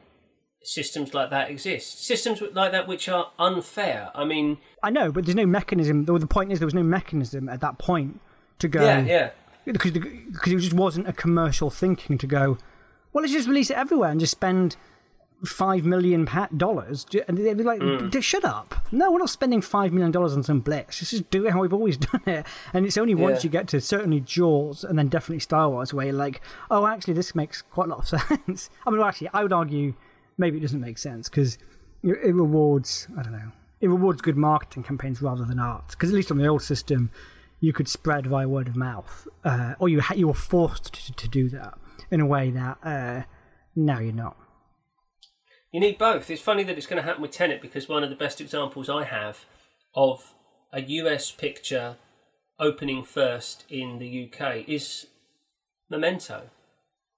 [0.63, 2.05] systems like that exist.
[2.05, 4.11] Systems like that which are unfair.
[4.15, 6.05] I mean, I know, but there's no mechanism.
[6.05, 8.21] The the point is, there was no mechanism at that point
[8.59, 8.83] to go.
[8.83, 9.31] yeah, yeah.
[9.65, 12.59] because because it just wasn't a commercial thinking to go.
[13.15, 14.77] Well, let's just release it everywhere and just spend
[15.45, 17.07] five million dollars.
[17.29, 18.75] And they'd be like, "D- "Shut up!
[18.93, 21.01] No, we're not spending five million dollars on some blitz.
[21.01, 23.49] Let's just do it how we've always done it." And it's only once Yeah.
[23.49, 26.41] you get to certainly Jaws and then definitely Star Wars where you're like,
[26.71, 29.53] "Oh, actually, this makes quite a lot of sense." I mean, well, actually, I would
[29.53, 29.95] argue
[30.37, 31.57] maybe it doesn't make sense because
[32.03, 33.07] it rewards.
[33.17, 33.53] I don't know.
[33.81, 35.89] It rewards good marketing campaigns rather than art.
[35.91, 37.11] Because at least on the old system,
[37.61, 41.13] you could spread via word of mouth, uh, or you ha- you were forced to,
[41.13, 41.79] to do that
[42.11, 43.23] in a way that uh,
[43.75, 44.37] now you're not.
[45.73, 46.31] You need both.
[46.31, 48.89] It's funny that it's going to happen with Tenet because one of the best examples
[48.89, 49.45] I have
[49.95, 50.35] of
[50.73, 51.97] a US picture
[52.61, 55.07] opening first in the UK is
[55.91, 56.51] Memento.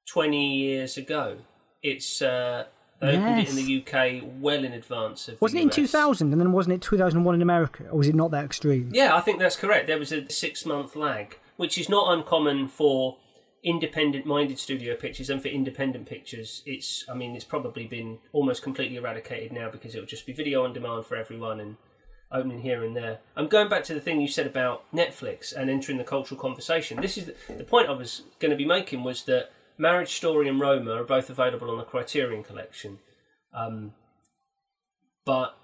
[0.07, 1.39] 20 years ago.
[1.83, 2.65] It's uh,
[3.01, 6.41] they opened it in the UK well in advance of Wasn't it in 2000 and
[6.41, 8.91] then wasn't it 2001 in America, or was it not that extreme?
[8.93, 9.87] Yeah, I think that's correct.
[9.87, 13.19] There was a six month lag, which is not uncommon for
[13.67, 16.63] independent minded studio pictures and for independent pictures.
[16.65, 20.65] It's, I mean, it's probably been almost completely eradicated now because it'll just be video
[20.65, 21.77] on demand for everyone and
[22.31, 23.19] opening here and there.
[23.37, 27.01] I'm going back to the thing you said about Netflix and entering the cultural conversation.
[27.01, 30.49] This is the, the point I was going to be making was that Marriage Story
[30.49, 33.01] and Roma are both available on the Criterion Collection.
[33.53, 33.95] Um,
[35.25, 35.57] but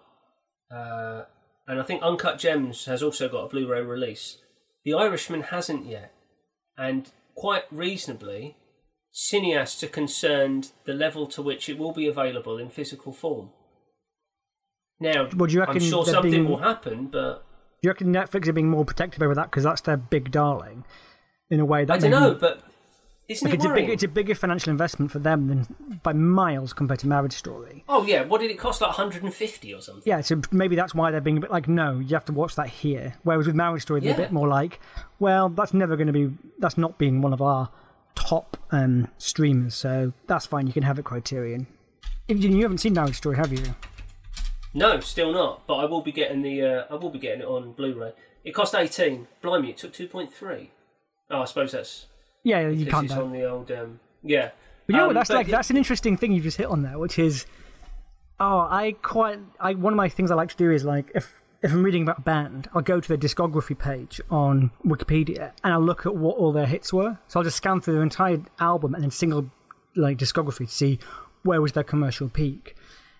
[0.74, 1.22] uh,
[1.68, 4.38] and I think Uncut Gems has also got a Blu-ray release.
[4.84, 6.12] The Irishman hasn't yet,
[6.76, 8.56] and quite reasonably,
[9.12, 13.50] cineasts are concerned the level to which it will be available in physical form.
[15.00, 17.44] Now, Well, do you I'm reckon sure something being- will happen, but
[17.82, 20.84] Do you reckon Netflix are being more protective over that because that's their big darling,
[21.50, 22.34] in a way that I don't know.
[22.34, 22.62] But
[23.32, 26.12] isn't Like it it's a big, it's a bigger financial investment for them than by
[26.12, 27.84] miles compared to Marriage Story.
[27.88, 28.80] Oh yeah, what did it cost?
[28.80, 30.02] Like 150 or something.
[30.04, 32.54] Yeah, so maybe that's why they're being a bit like, no, you have to watch
[32.56, 33.14] that here.
[33.22, 34.80] Whereas with Marriage Story, they're a bit more like,
[35.18, 37.70] well, that's never going to be, that's not being one of our
[38.14, 40.66] top um, streamers, so that's fine.
[40.66, 41.66] You can have it Criterion.
[42.28, 43.74] If you, you haven't seen Marriage Story, have you?
[44.74, 45.66] No, still not.
[45.66, 46.62] But I will be getting the.
[46.62, 48.12] Uh, I will be getting it on Blu-ray.
[48.44, 49.28] It cost 18.
[49.42, 50.68] Blimey, it took 2.3.
[51.30, 52.06] Oh, I suppose that's
[52.44, 53.04] Yeah, you can't.
[53.04, 53.70] it's on the old.
[53.70, 54.50] Um, yeah.
[54.86, 55.14] But you know Um?
[55.14, 57.46] That's like that's an interesting thing you've just hit on there, which is,
[58.40, 61.42] oh, I quite, I one of my things I like to do is like if
[61.62, 65.72] if I'm reading about a band, I'll go to their discography page on Wikipedia and
[65.72, 67.18] I'll look at what all their hits were.
[67.28, 69.50] So I'll just scan through their entire album and then single
[69.94, 70.98] like discography to see
[71.44, 72.74] where was their commercial peak.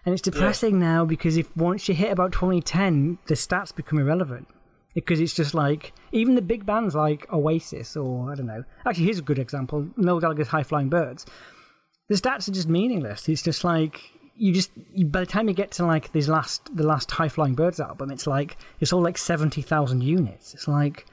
[0.05, 4.49] And it's depressing now because if once you hit about 2010, the stats become irrelevant
[4.95, 8.65] because it's just like even the big bands like Oasis or I don't know.
[8.87, 11.27] Actually, here's a good example: Noel Gallagher's High Flying Birds.
[12.09, 13.29] The stats are just meaningless.
[13.29, 14.01] It's just like
[14.35, 17.29] you just you, by the time you get to like this last the last High
[17.29, 20.53] Flying Birds album, it's like it's all like seventy thousand units.
[20.55, 21.07] It's like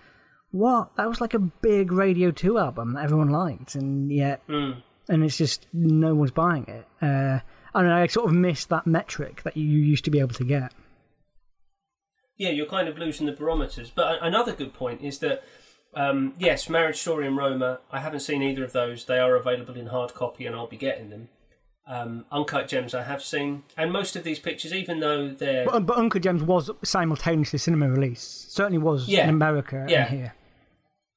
[0.51, 4.81] what that was like a big Radio Two album that everyone liked, and yet Mm.
[5.07, 6.85] and it's just no one's buying it.
[7.01, 7.39] Uh,
[7.73, 7.91] I don't.
[7.91, 10.73] I sort of miss that metric that you used to be able to get.
[12.39, 13.91] Yeah, you're kind of losing the barometers.
[13.91, 15.43] But another good point is that,
[15.93, 19.05] um, yes, Marriage Story and Roma, I haven't seen either of those.
[19.05, 21.29] They are available in hard copy and I'll be getting them.
[21.85, 23.63] Um, Uncut Gems I have seen.
[23.75, 25.65] And most of these pictures, even though they're.
[25.65, 28.45] But, but Uncut Gems was simultaneously cinema release.
[28.49, 29.23] Certainly was Yeah.
[29.25, 30.05] in America Yeah.
[30.07, 30.33] and here.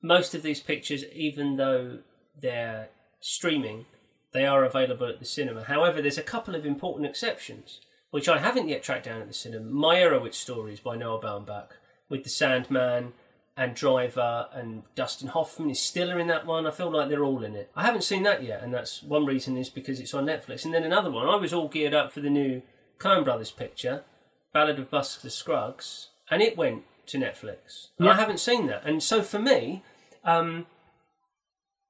[0.02, 1.98] most of these pictures, even though
[2.40, 2.88] they're
[3.20, 3.86] streaming,
[4.32, 5.62] they are available at the cinema.
[5.64, 7.80] However, there's a couple of important exceptions,
[8.12, 9.70] which I haven't yet tracked down at the cinema.
[9.70, 11.70] Meyerowitz stories by Noah Baumbach,
[12.10, 13.14] with the Sandman
[13.56, 16.66] and Driver and Dustin Hoffman is Stiller in that one.
[16.66, 17.70] I feel like they're all in it.
[17.74, 20.66] I haven't seen that yet, and that's one reason is because it's on Netflix.
[20.66, 22.60] And then another one, I was all geared up for the new
[22.98, 24.04] Coen Brothers picture,
[24.52, 27.88] Ballad of Buster Scruggs, and it went to Netflix.
[27.98, 28.84] And I haven't seen that.
[28.84, 29.82] And so for me,
[30.22, 30.66] um,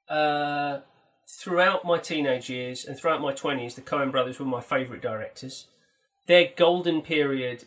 [0.08, 0.80] uh,
[1.28, 5.66] throughout my teenage years and throughout my 20s, the Coen brothers were my favourite directors.
[6.26, 7.64] Their golden period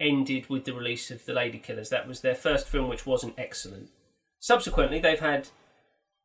[0.00, 1.88] ended with the release of The Ladykillers.
[1.90, 3.90] That was their first film, which wasn't excellent.
[4.40, 5.48] Subsequently, they've had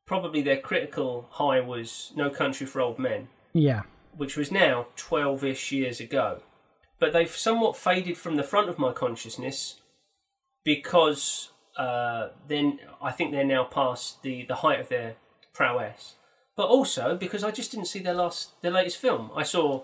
[0.05, 3.83] probably their critical high was No Country for Old Men, Yeah.
[4.17, 6.41] which was now 12 ish years ago.
[6.97, 9.79] But they've somewhat faded from the front of my consciousness
[10.65, 15.15] because uh, then I think they're now past the, the height of their
[15.53, 16.15] prowess.
[16.57, 19.31] But also because I just didn't see their last their latest film.
[19.35, 19.83] I saw.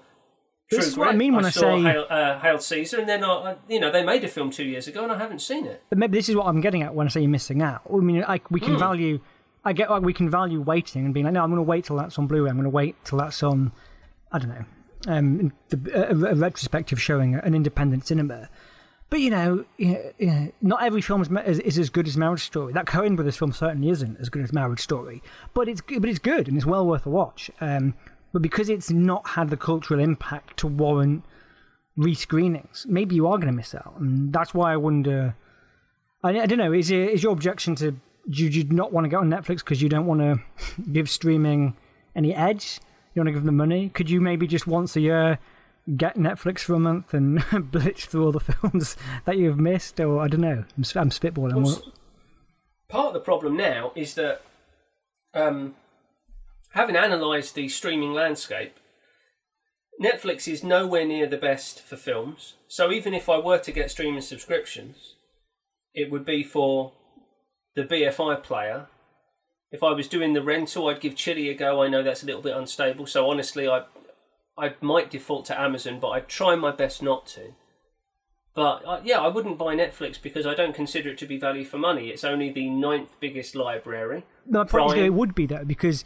[0.69, 3.07] This True is what I mean when I saw say- Hail, uh, Hail Caesar, and
[3.07, 5.65] then I, you know they made a film two years ago, and I haven't seen
[5.65, 5.83] it.
[5.89, 7.81] But maybe this is what I'm getting at when I say you're missing out.
[7.91, 9.19] I mean, like we can value.
[9.63, 11.85] I get like we can value waiting and being like, no, I'm going to wait
[11.85, 12.49] till that's on Blu-ray.
[12.49, 13.71] I'm going to wait till that's on.
[14.31, 14.65] I don't know.
[15.07, 18.49] Um, the, a, a retrospective showing an independent cinema.
[19.11, 22.43] But you know, you know, not every film is, is, is as good as Marriage
[22.43, 22.73] Story.
[22.73, 25.21] That Coen Brothers film certainly isn't as good as Marriage Story,
[25.53, 27.51] but it's good- but it's good and it's well worth a watch.
[27.61, 27.93] Um,
[28.35, 31.23] but because it's not had the cultural impact to warrant
[31.97, 35.37] rescreenings, maybe you are going to miss out, and that's why I wonder.
[36.21, 36.73] I, I don't know.
[36.73, 37.95] Is it, is your objection to
[38.29, 40.41] do you not want to go on Netflix because you don't want to
[40.91, 41.77] give streaming
[42.13, 42.81] any edge?
[43.13, 43.87] You want to give them money?
[43.87, 45.39] Could you maybe just once a year
[45.95, 49.97] get Netflix for a month and blitz through all the films that you've missed?
[50.01, 50.65] Or I don't know.
[50.77, 51.63] I'm, I'm spitballing.
[51.63, 51.93] Well,
[52.89, 54.41] part of the problem now is that
[55.33, 55.75] um,
[56.75, 58.79] having analysed the streaming landscape,
[60.01, 62.55] Netflix is nowhere near the best for films.
[62.67, 65.15] So even if I were to get streaming subscriptions,
[65.93, 66.91] it would be for
[67.75, 68.87] the BFI player.
[69.71, 71.81] If I was doing the rental, I'd give Chili a go.
[71.81, 73.85] I know that's a little bit unstable, so honestly, I
[74.57, 77.53] I might default to Amazon, but I'd try my best not to.
[78.53, 81.65] But uh, yeah, I wouldn't buy Netflix because I don't consider it to be value
[81.65, 82.07] for money.
[82.07, 84.23] It's only the ninth biggest library.
[84.49, 85.05] My point is that Prime.
[85.05, 86.05] it would be though because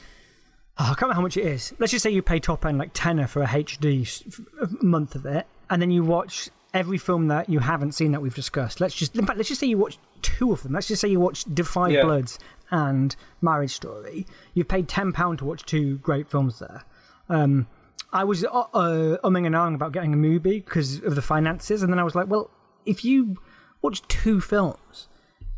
[0.80, 1.74] oh, I can't remember how much it is.
[1.80, 5.46] Let's just say you pay top end like tenner for a HD month of it,
[5.70, 8.80] and then you watch every film that you haven't seen that we've discussed.
[8.80, 10.74] Let's just in fact, let's just say you watch two of them.
[10.74, 12.04] Let's just say you watch Defy Yeah.
[12.04, 12.40] Bloods
[12.72, 14.26] and Marriage Story.
[14.54, 16.84] You've paid ten pound to watch two great films there.
[17.28, 17.68] Um,
[18.12, 21.84] I was uh, uh, umming and ahhing about getting a movie because of the finances,
[21.84, 22.50] and then I was like, well,
[22.86, 23.36] if you
[23.82, 25.08] watch two films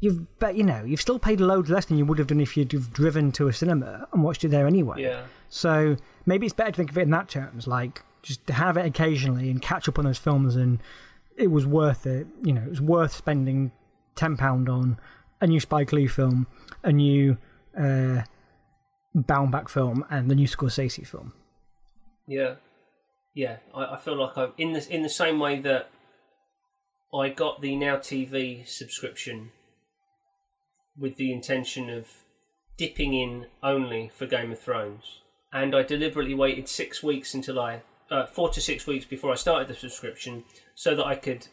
[0.01, 2.57] you've bet you know you've still paid loads less than you would have done if
[2.57, 5.01] you'd have driven to a cinema and watched it there anyway.
[5.01, 5.21] Yeah.
[5.47, 5.95] So
[6.25, 8.85] maybe it's better to think of it in that terms, like just to have it
[8.85, 10.79] occasionally and catch up on those films, and
[11.37, 12.27] it was worth it.
[12.43, 13.71] You know, it was worth spending
[14.15, 14.99] ten pound on
[15.39, 16.47] a new Spike Lee film,
[16.83, 17.37] a new
[17.77, 18.23] uh,
[19.15, 21.33] Baumbach film, and the new Scorsese film.
[22.27, 22.55] Yeah,
[23.35, 23.57] yeah.
[23.73, 25.89] I, I feel like I in the in the same way that
[27.13, 29.51] I got the Now TV subscription
[30.97, 32.07] with the intention of
[32.77, 35.21] dipping in only for Game of Thrones,
[35.53, 39.35] and I deliberately waited six weeks until I uh, four to six weeks before I
[39.35, 40.43] started the subscription
[40.75, 41.47] so that I could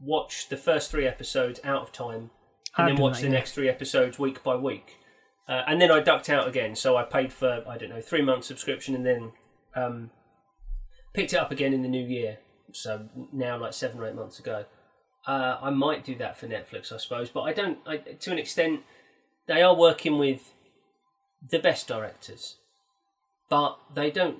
[0.00, 2.30] watch the first three episodes out of time
[2.76, 3.34] and I've then watch that, the yeah.
[3.34, 4.96] next three episodes week by week.
[5.48, 8.22] Uh, and then I ducked out again, so I paid for I don't know three
[8.22, 9.32] months subscription, and then
[9.74, 10.10] um,
[11.12, 12.38] picked it up again in the new year.
[12.72, 14.66] So now, like seven or eight months ago,
[15.26, 17.30] uh, I might do that for Netflix, I suppose.
[17.30, 17.78] But I don't.
[17.86, 18.80] I, to an extent,
[19.46, 20.52] they are working with
[21.48, 22.56] the best directors,
[23.48, 24.38] but they don't.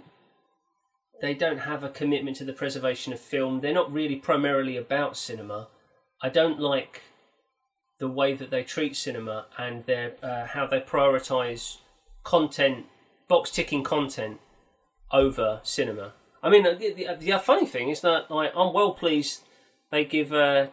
[1.20, 3.61] They don't have a commitment to the preservation of film.
[3.61, 5.68] They're not really primarily about cinema.
[6.22, 7.03] I don't like
[7.99, 11.76] the way that they treat cinema and their uh, how they prioritize
[12.24, 12.87] content,
[13.28, 14.41] box ticking content
[15.12, 16.14] over cinema.
[16.43, 19.43] I mean, the, the, the funny thing is that like I'm well pleased
[19.91, 20.68] they give uh,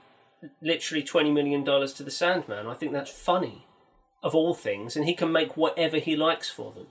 [0.61, 2.67] literally twenty million dollars to the Sandman.
[2.67, 3.65] I think that's funny,
[4.23, 6.87] of all things, and he can make whatever he likes for them.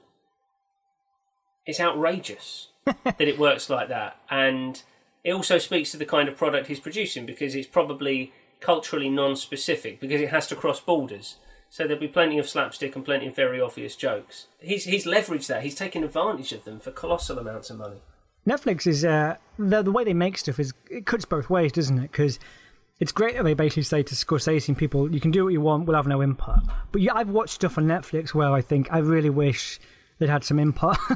[1.64, 4.83] It's outrageous that it works like that, and
[5.24, 10.01] it also speaks to the kind of product he's producing because it's probably culturally non-specific
[10.01, 11.37] because it has to cross borders.
[11.68, 14.47] So there'll be plenty of slapstick and plenty of very obvious jokes.
[14.61, 15.62] He's he's leveraged that.
[15.62, 18.03] He's taken advantage of them for colossal amounts of money.
[18.47, 21.99] Netflix is uh, the the way they make stuff is it cuts both ways, doesn't
[21.99, 22.12] it?
[22.12, 22.38] Because
[23.01, 25.61] it's great that they basically say to Scorsese and people, "You can do what you
[25.61, 25.86] want.
[25.86, 26.61] We'll have no input."
[26.92, 29.80] But yeah, I've watched stuff on Netflix where I think I really wish
[30.18, 30.97] they'd had some input.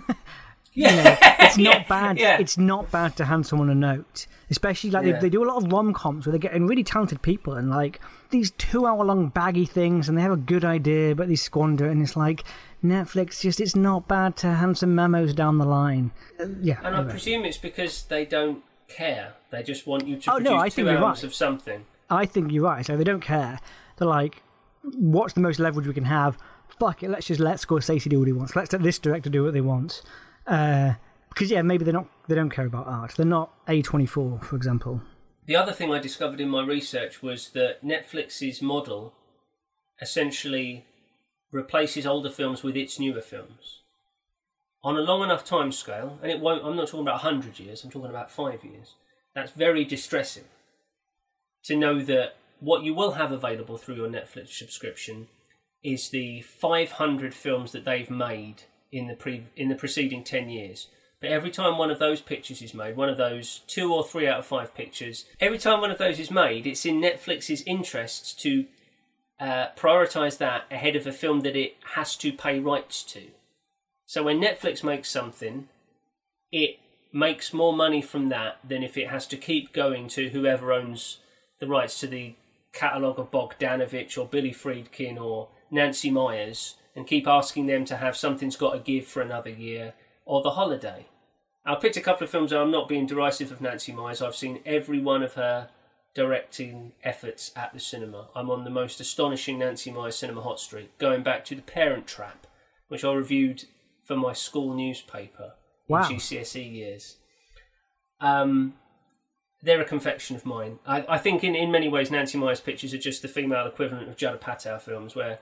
[0.73, 2.19] Yeah, You know, it's not Yeah, bad.
[2.19, 2.39] yeah.
[2.39, 5.15] It's not bad to hand someone a note, especially like Yeah.
[5.15, 7.71] they, they do a lot of rom coms where they're getting really talented people and
[7.71, 7.99] like
[8.31, 11.89] these two hour long baggy things, and they have a good idea but they squander
[11.89, 12.45] it, and it's like
[12.85, 13.41] Netflix.
[13.41, 16.13] Just it's not bad to hand some memos down the line.
[16.39, 19.35] Uh, yeah, And I presume it's because they don't care.
[19.51, 21.25] They just want you to Oh, no, produce I two think you're hours right.
[21.25, 21.85] of something.
[22.09, 22.85] I think you're right.
[22.85, 23.59] So they don't care.
[23.97, 24.43] They're like,
[24.83, 26.37] what's the most leverage we can have?
[26.79, 27.11] Fuck it.
[27.11, 28.57] Let's just let Scorsese do what he wants.
[28.57, 30.03] Let's let this director do what they want.
[30.47, 30.95] Uh,
[31.29, 32.09] because yeah, maybe they're not.
[32.29, 33.15] They don't care about art.
[33.17, 35.01] They're not A24, for example.
[35.47, 39.15] The other thing I discovered in my research was that Netflix's model
[40.01, 40.87] essentially
[41.53, 43.81] replaces older films with its newer films
[44.83, 46.65] on a long enough time scale, and it won't.
[46.65, 47.85] I'm not talking about hundred years.
[47.85, 48.95] I'm talking about five years.
[49.35, 50.45] That's very distressing
[51.65, 55.29] to know that what you will have available through your Netflix subscription
[55.83, 60.89] is the 500 films that they've made in the pre in the preceding 10 years.
[61.21, 64.27] But every time one of those pictures is made, one of those two or three
[64.27, 68.33] out of five pictures, every time one of those is made, it's in Netflix's interests
[68.35, 68.65] to
[69.41, 73.23] uh, prioritize that ahead of a film that it has to pay rights to.
[74.07, 75.69] So when Netflix makes something,
[76.53, 76.79] it
[77.13, 81.19] makes more money from that than if it has to keep going to whoever owns
[81.59, 82.35] the rights to the
[82.73, 88.17] catalogue of Bogdanovich or Billy Friedkin or Nancy Meyers and keep asking them to have
[88.17, 91.07] Something's Got to Give for another year or The Holiday.
[91.65, 94.23] I've picked a couple of films I'm not being derisive of Nancy Meyers.
[94.23, 95.69] I've seen every one of her
[96.15, 98.29] directing efforts at the cinema.
[98.35, 102.07] I'm on the most astonishing Nancy Meyers cinema hot streak, going back to The Parent
[102.07, 102.47] Trap,
[102.89, 103.65] which I reviewed
[104.05, 105.53] for my school newspaper
[105.89, 106.09] Wow.
[106.09, 107.17] in GCSE years.
[108.21, 108.75] Um,
[109.63, 110.79] they're a confection of mine.
[110.87, 114.09] I, I think in, in many ways Nancy Meyers pictures are just the female equivalent
[114.09, 115.39] of Judd Apatow films, where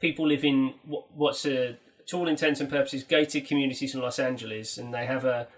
[0.00, 4.18] people live in what, what's a, to all intents and purposes, gated communities in Los
[4.18, 5.48] Angeles, and they have a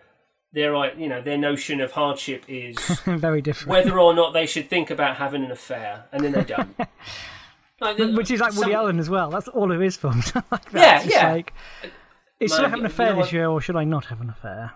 [0.53, 2.77] their you know their notion of hardship is
[3.07, 3.71] Very different.
[3.71, 6.77] whether or not they should think about having an affair, and then they don't.
[7.81, 9.29] Like, Which is like Woody some- Allen as well.
[9.31, 10.33] That's all of his films.
[10.53, 10.73] like that.
[10.73, 11.33] Yeah, It's yeah.
[11.33, 11.53] Like,
[12.39, 14.21] is should I have an you affair know this year or should I not have
[14.21, 14.75] an affair?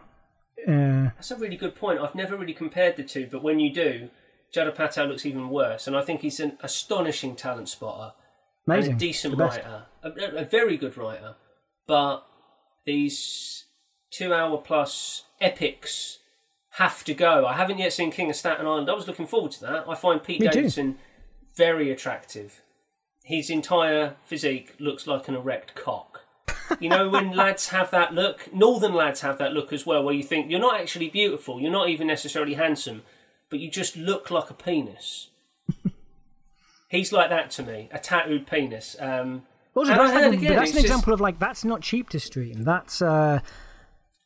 [0.67, 2.01] Uh, That's a really good point.
[2.01, 4.11] I've never really compared the two, but when you do,
[4.53, 8.15] Judd Apatow looks even worse, and I think he's an astonishing talent spotter
[8.67, 8.93] amazing.
[8.95, 11.37] and a decent writer, a, a- a very good writer.
[11.87, 12.25] But
[12.87, 13.67] these
[14.11, 16.19] two-hour plus epics
[16.71, 17.47] have to go.
[17.47, 18.91] I haven't yet seen King of Staten Island.
[18.91, 19.85] I was looking forward to that.
[19.89, 20.53] I find Pete Me too.
[20.53, 20.99] Davidson
[21.57, 22.63] very attractive.
[23.25, 26.21] His entire physique looks like an erect cock.
[26.81, 30.15] You know when lads have that look, northern lads have that look as well, where
[30.15, 33.03] you think you're not actually beautiful, you're not even necessarily handsome,
[33.51, 35.29] but you just look like a penis.
[36.89, 38.97] He's like that to me, a tattooed penis.
[39.01, 39.43] Um,
[39.75, 42.21] Also, that's, like a- again, that's an just- example of like that's not cheap to
[42.21, 42.63] stream.
[42.63, 43.41] That's uh,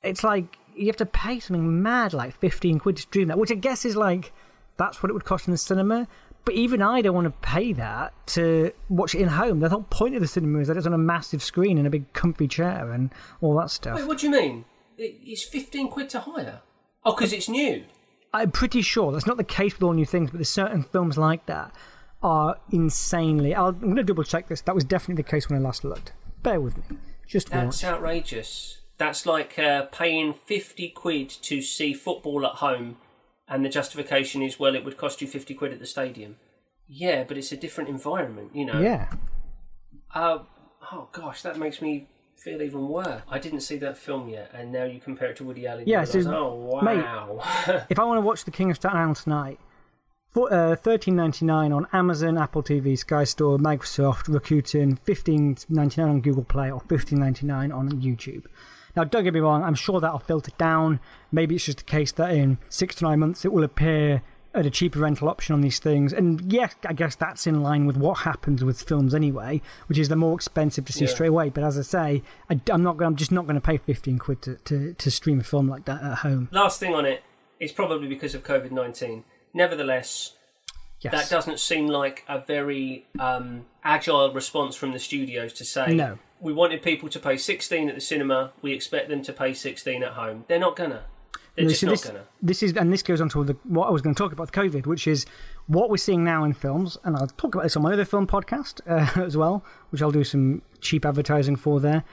[0.02, 3.50] it's like you have to pay something mad, like fifteen quid to stream that, which
[3.50, 4.32] I guess is like
[4.76, 6.08] that's what it would cost in the cinema.
[6.44, 9.60] But even I don't want to pay that to watch it in home.
[9.60, 11.90] The whole point of the cinema is that it's on a massive screen in a
[11.90, 13.12] big comfy chair and
[13.42, 13.96] all that stuff.
[13.96, 14.64] Wait, what do you mean?
[14.96, 16.62] It's 15 quid to hire.
[17.04, 17.84] Oh, because it's new.
[18.32, 21.18] I'm pretty sure that's not the case with all new things, but there's certain films
[21.18, 21.74] like that
[22.22, 23.54] are insanely.
[23.54, 24.60] I'll, I'm going to double check this.
[24.62, 26.12] That was definitely the case when I last looked.
[26.42, 26.98] Bear with me.
[27.26, 27.92] Just That's watch.
[27.92, 28.79] outrageous.
[29.00, 32.98] That's like uh, paying 50 quid to see football at home,
[33.48, 36.36] and the justification is, well, it would cost you 50 quid at the stadium.
[36.86, 38.78] Yeah, but it's a different environment, you know.
[38.78, 39.10] Yeah.
[40.14, 40.40] Uh,
[40.92, 43.22] oh, gosh, that makes me feel even worse.
[43.26, 45.84] I didn't see that film yet, and now you compare it to Woody Allen.
[45.86, 47.42] Yeah, so, oh, mate, wow.
[47.88, 49.58] if I want to watch The King of Staten Island tonight,
[50.28, 56.02] for uh, thirteen ninety nine on Amazon, Apple TV, Sky Store, Microsoft, Rakuten, fifteen ninety
[56.02, 58.44] nine on Google Play, or fifteen ninety nine on YouTube.
[58.96, 61.00] Now, don't get me wrong, I'm sure that'll filter down.
[61.32, 64.22] Maybe it's just the case that in six to nine months it will appear
[64.52, 66.12] at a cheaper rental option on these things.
[66.12, 70.08] And yes, I guess that's in line with what happens with films anyway, which is
[70.08, 71.10] they're more expensive to see Yeah.
[71.12, 71.50] straight away.
[71.50, 73.00] But as I say, I, am not.
[73.00, 75.84] I'm just not going to pay 15 quid to, to, to stream a film like
[75.84, 76.48] that at home.
[76.50, 77.22] Last thing on it
[77.60, 79.22] is probably because of COVID 19.
[79.54, 80.32] Nevertheless,
[81.00, 81.12] Yes.
[81.14, 86.18] that doesn't seem like a very um, agile response from the studios to say, No.
[86.40, 90.02] We wanted people to pay 16 at the cinema, we expect them to pay 16
[90.02, 90.44] at home.
[90.48, 91.04] They're not gonna.
[91.54, 92.24] They're No, just so not this, gonna.
[92.40, 94.44] this is, and this goes on to the, what I was going to talk about
[94.44, 95.26] with COVID, which is
[95.66, 98.26] what we're seeing now in films, and I'll talk about this on my other film
[98.26, 102.04] podcast uh, as well, which I'll do some cheap advertising for there.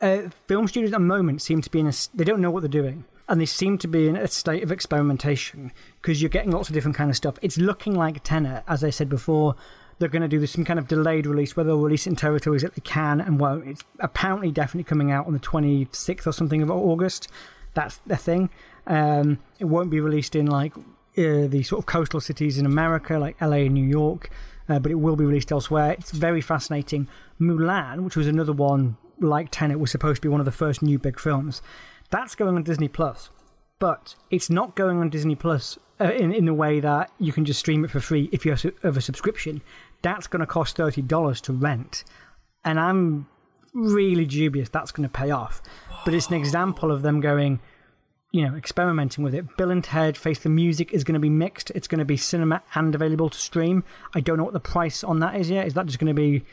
[0.00, 2.60] Uh, film studios at the moment seem to be in a, they don't know what
[2.60, 6.50] they're doing, and they seem to be in a state of experimentation because you're getting
[6.50, 7.34] lots of different kind of stuff.
[7.42, 9.56] It's looking like Tenet as I said before.
[10.00, 12.16] They're going to do this some kind of delayed release, where they'll release it in
[12.16, 13.68] territories that they can and won't.
[13.68, 17.28] It's apparently definitely coming out on the 26th or something of August.
[17.74, 18.50] That's the thing.
[18.86, 23.18] Um, it won't be released in like uh, the sort of coastal cities in America,
[23.18, 24.30] like LA and New York,
[24.68, 25.92] uh, but it will be released elsewhere.
[25.92, 27.08] It's very fascinating.
[27.40, 30.82] Mulan, which was another one like Tenet, was supposed to be one of the first
[30.82, 31.62] new big films.
[32.10, 33.30] That's going on Disney Plus,
[33.78, 37.44] but it's not going on Disney Plus uh, in in the way that you can
[37.44, 39.62] just stream it for free if you have a subscription.
[40.02, 42.04] That's going to cost thirty dollars to rent,
[42.64, 43.28] and I'm
[43.72, 45.62] really dubious that's going to pay off.
[46.04, 47.60] But it's an example of them going,
[48.32, 49.56] you know, experimenting with it.
[49.56, 51.70] Bill and Ted Face the Music is going to be mixed.
[51.70, 53.84] It's going to be cinema and available to stream.
[54.14, 55.66] I don't know what the price on that is yet.
[55.66, 56.44] Is that just going to be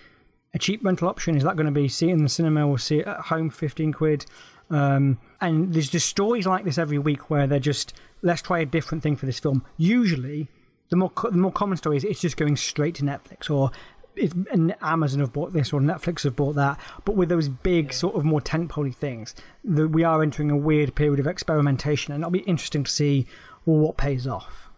[0.53, 1.35] a cheap rental option?
[1.35, 3.49] Is that going to be see it in the cinema or see it at home,
[3.49, 4.25] fifteen quid?
[4.69, 8.65] Um, and there's just stories like this every week where they're just let's try a
[8.65, 9.63] different thing for this film.
[9.77, 10.49] Usually,
[10.89, 13.71] the more co- the more common story is it's just going straight to Netflix or
[14.15, 16.79] it's, and Amazon have bought this or Netflix have bought that.
[17.05, 20.95] But with those big sort of more tentpole things, the, we are entering a weird
[20.95, 23.27] period of experimentation, and it'll be interesting to see
[23.63, 24.69] what pays off.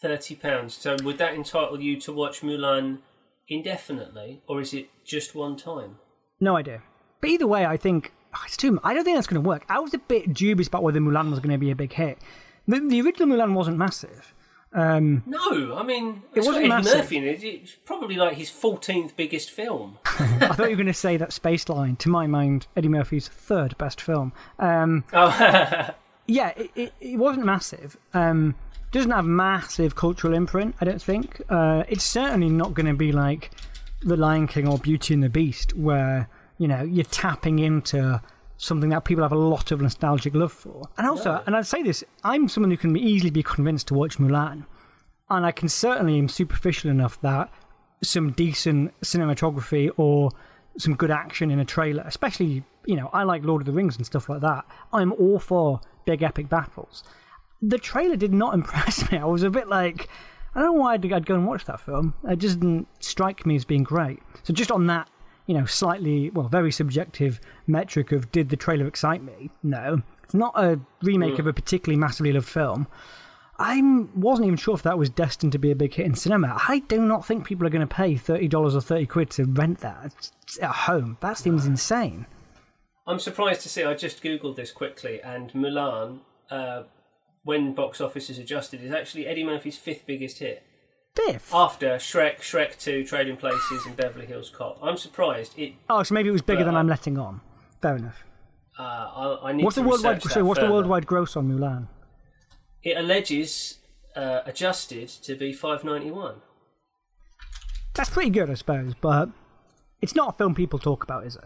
[0.00, 0.74] Thirty pounds.
[0.74, 2.98] So would that entitle you to watch Mulan
[3.48, 5.96] indefinitely, or is it just one time?
[6.40, 6.82] No idea.
[7.20, 8.78] But either way, I think oh, it's too.
[8.84, 9.64] I don't think that's going to work.
[9.68, 12.18] I was a bit dubious about whether Mulan was going to be a big hit.
[12.68, 14.34] The, the original Mulan wasn't massive.
[14.72, 16.98] Um, No, I mean It wasn't Eddie massive.
[16.98, 17.42] Murphy in it.
[17.42, 19.98] It's probably like his fourteenth biggest film.
[20.04, 21.96] I thought you were going to say that Space Line.
[21.96, 24.32] To my mind, Eddie Murphy's third best film.
[24.58, 25.28] Um, Oh,
[26.26, 27.96] yeah, it, it, it wasn't massive.
[28.12, 28.54] Um,
[28.92, 31.40] doesn't have massive cultural imprint, I don't think.
[31.48, 33.50] Uh, it's certainly not going to be like
[34.02, 38.20] The Lion King or Beauty and the Beast, where you know you're tapping into
[38.58, 40.88] something that people have a lot of nostalgic love for.
[40.98, 44.18] And also, and I'd say this: I'm someone who can easily be convinced to watch
[44.18, 44.66] Mulan,
[45.30, 47.50] and I can certainly am superficial enough that
[48.02, 50.30] some decent cinematography or
[50.76, 53.96] some good action in a trailer, especially, you know, I like Lord of the Rings
[53.96, 54.64] and stuff like that.
[54.92, 57.02] I'm all for big epic battles.
[57.60, 59.18] The trailer did not impress me.
[59.18, 60.08] I was a bit like,
[60.54, 62.14] I don't know why I'd, I'd go and watch that film.
[62.24, 64.20] It just didn't strike me as being great.
[64.44, 65.08] So just on that,
[65.48, 69.50] you know, slightly, well, very subjective metric of did the trailer excite me?
[69.62, 70.02] No.
[70.22, 72.86] It's not a remake of a particularly massively loved film.
[73.58, 73.80] I
[74.14, 76.60] wasn't even sure if that was destined to be a big hit in cinema.
[76.68, 79.78] I do not think people are going to pay $30 or 30 quid to rent
[79.80, 80.30] that
[80.60, 81.16] at home.
[81.20, 82.26] That seems insane.
[83.06, 83.82] I'm surprised to see.
[83.82, 86.20] I just googled this quickly, and Mulan,
[86.50, 86.82] uh,
[87.42, 90.62] when box office is adjusted, is actually Eddie Murphy's fifth biggest hit
[91.14, 91.52] Biff.
[91.52, 94.78] after Shrek, Shrek Two, Trading Places, and Beverly Hills Cop.
[94.82, 95.58] I'm surprised.
[95.58, 95.74] It.
[95.90, 97.40] Oh, so maybe it was bigger than But, uh, I'm letting on.
[97.82, 98.24] Fair enough.
[98.78, 100.22] Uh, I, I need What's to the worldwide?
[100.22, 101.88] So what's the worldwide gross on Mulan?
[102.84, 103.78] It alleges
[104.14, 106.36] uh, adjusted to be 591.
[107.94, 109.30] That's pretty good, I suppose, but
[110.00, 111.42] it's not a film people talk about, is it?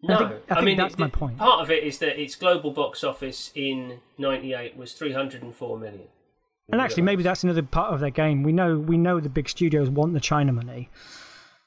[0.00, 1.38] No, think- I think mean that's it- my point.
[1.38, 6.06] Part of it is that its global box office in '98 was 304 million.
[6.70, 8.42] And actually, maybe that's another part of their game.
[8.42, 10.90] We know we know the big studios want the China money,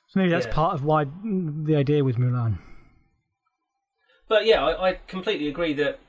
[0.10, 0.54] so maybe that's Yeah.
[0.54, 2.60] part of why the idea with Mulan.
[4.30, 6.00] But yeah, I, I completely agree that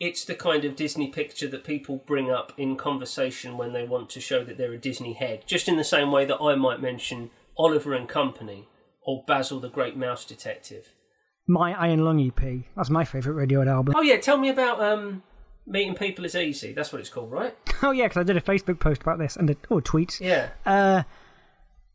[0.00, 4.10] it's the kind of Disney picture that people bring up in conversation when they want
[4.10, 5.44] to show that they're a Disney head.
[5.46, 8.66] Just in the same way that I might mention Oliver and Company
[9.04, 10.94] or Basil the Great Mouse Detective.
[11.46, 12.64] My Iron Lung EP.
[12.76, 13.94] That's my favourite Radiohead album.
[13.96, 15.22] Oh yeah, tell me about um,
[15.66, 16.72] meeting people is easy.
[16.72, 17.56] That's what it's called, right?
[17.84, 20.20] Oh yeah, because I did a Facebook post about this and a, oh tweets.
[20.20, 20.50] Yeah.
[20.64, 21.02] Uh,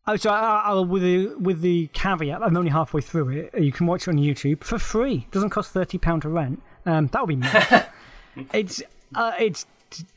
[0.05, 2.43] oh, so I, I'll with the with the caveat.
[2.43, 3.57] I'm only halfway through it.
[3.57, 5.27] You can watch it on YouTube for free.
[5.31, 6.61] Doesn't cost thirty pound to rent.
[6.85, 7.85] Um, that would be nice.
[8.53, 8.83] it's
[9.15, 9.65] uh, it's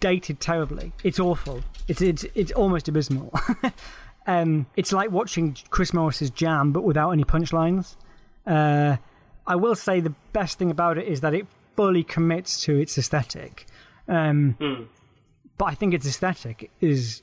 [0.00, 0.92] dated terribly.
[1.04, 1.62] It's awful.
[1.86, 3.32] It's it's it's almost abysmal.
[4.26, 7.94] um, it's like watching Chris Morris's Jam, but without any punchlines.
[8.44, 8.96] Uh,
[9.46, 11.46] I will say the best thing about it is that it
[11.80, 13.66] fully commits to its aesthetic.
[14.06, 14.82] Um, Hmm.
[15.56, 17.22] But I think its aesthetic is,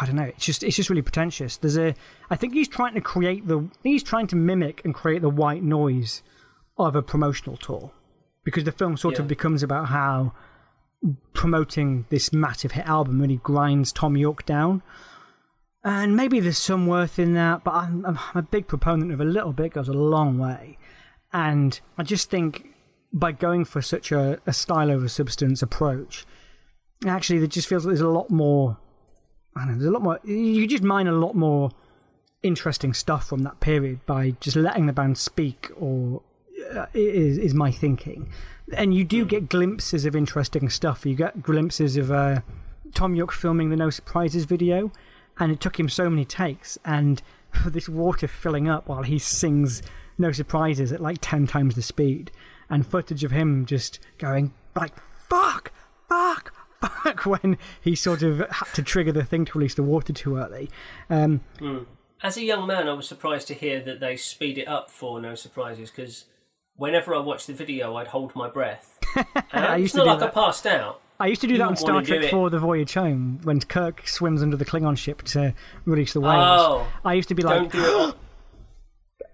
[0.00, 0.24] I don't know.
[0.24, 1.56] It's just it's just really pretentious.
[1.56, 1.94] There's a,
[2.30, 5.62] I think he's trying to create the, he's trying to mimic and create the white
[5.62, 6.22] noise
[6.78, 7.92] of a promotional tour,
[8.44, 9.22] because the film sort Yeah.
[9.22, 10.32] of becomes about how
[11.32, 14.82] promoting this massive hit album really grinds Thom Yorke down.
[15.82, 19.24] And maybe there's some worth in that, but I'm, I'm a big proponent of a
[19.24, 20.76] little bit goes a long way.
[21.32, 22.69] And I just think
[23.12, 26.26] by going for such a, a style over substance approach,
[27.06, 28.78] actually, it just feels like there's a lot more.
[29.56, 30.20] I don't know, there's a lot more.
[30.24, 31.70] You just mine a lot more
[32.42, 36.22] interesting stuff from that period by just letting the band speak, or
[36.74, 38.30] uh, is is my thinking.
[38.72, 41.04] And you do get glimpses of interesting stuff.
[41.04, 42.40] You get glimpses of uh,
[42.94, 44.92] Thom Yorke filming the No Surprises video,
[45.38, 47.22] and it took him so many takes, and
[47.66, 49.82] this water filling up while he sings
[50.18, 52.30] No Surprises at like ten times the speed,
[52.70, 54.94] and footage of him just going like
[55.28, 55.72] fuck,
[56.08, 60.12] fuck, fuck when he sort of had to trigger the thing to release the water
[60.12, 60.70] too early.
[61.08, 61.40] Um,
[62.22, 65.20] As a young man, I was surprised to hear that they speed it up for
[65.20, 66.26] No Surprises because
[66.76, 68.98] whenever I watched the video, I'd hold my breath.
[69.16, 70.28] And I used it's to not like that.
[70.28, 71.00] I passed out.
[71.18, 74.08] I used to do You that on Star Trek for The Voyage Home when Kirk
[74.08, 75.54] swims under the Klingon ship to
[75.84, 76.36] release the whales.
[76.38, 78.00] Oh, I used to be like, don't do it.
[78.00, 78.14] On,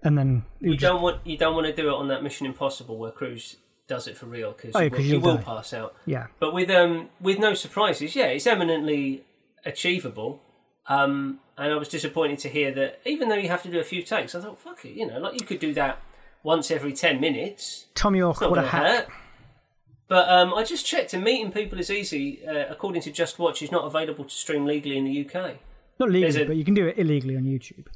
[0.07, 2.45] and then you just- don't want you don't want to do it on that Mission
[2.47, 4.89] Impossible where Cruise does it for real because Oh, you,
[5.19, 5.43] will, you die.
[5.43, 5.95] pass out.
[6.05, 6.27] yeah.
[6.39, 9.23] But with um with no surprises, yeah, it's eminently
[9.65, 10.41] achievable.
[10.87, 13.83] Um, and I was disappointed to hear that even though you have to do a
[13.83, 15.99] few takes, I thought, fuck it, you know, like you could do that
[16.43, 17.87] once every ten minutes.
[17.95, 18.81] Thom Yorke, what a hack.
[18.83, 19.07] hurt.
[20.07, 22.45] But um, I just checked, and meeting people is easy.
[22.47, 25.57] Uh, according to Just Watch, is not available to stream legally in the UK.
[25.99, 27.87] Not legally, a- but you can do it illegally on YouTube.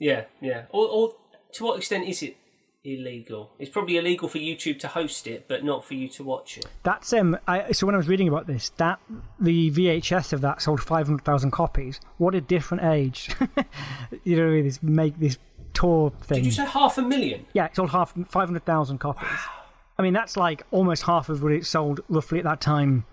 [0.00, 0.64] Yeah, yeah.
[0.70, 1.14] Or, or
[1.52, 2.36] to what extent is it
[2.82, 3.52] illegal?
[3.58, 6.66] It's probably illegal for YouTube to host it, but not for you to watch it.
[6.82, 7.38] That's um.
[7.46, 8.98] I, so when I was reading about this, that
[9.38, 12.00] the VHS of that sold five hundred thousand copies.
[12.16, 13.30] What a different age.
[14.24, 15.38] you know, this make this
[15.74, 16.38] tour thing.
[16.38, 17.46] Did you say half a million?
[17.52, 19.28] Yeah, it sold half five hundred thousand copies.
[19.28, 19.60] Wow.
[19.98, 23.04] I mean, that's like almost half of what it sold roughly at that time,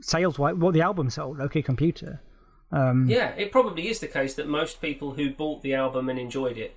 [0.00, 0.54] sales wise.
[0.54, 2.22] What the album sold, OK Computer.
[2.74, 6.18] Um, Yeah, it probably is the case that most people who bought the album and
[6.18, 6.74] enjoyed it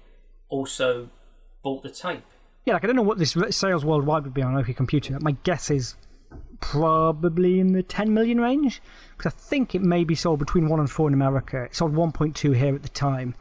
[0.48, 1.10] also
[1.64, 2.24] bought the tape.
[2.66, 5.18] Yeah, like I don't know what this sales worldwide would be on OK Computer.
[5.22, 5.96] My guess is
[6.60, 8.82] probably in the 10 million range
[9.18, 11.64] because I think it may be sold between one and four in America.
[11.64, 13.36] It sold 1.2 here at the time.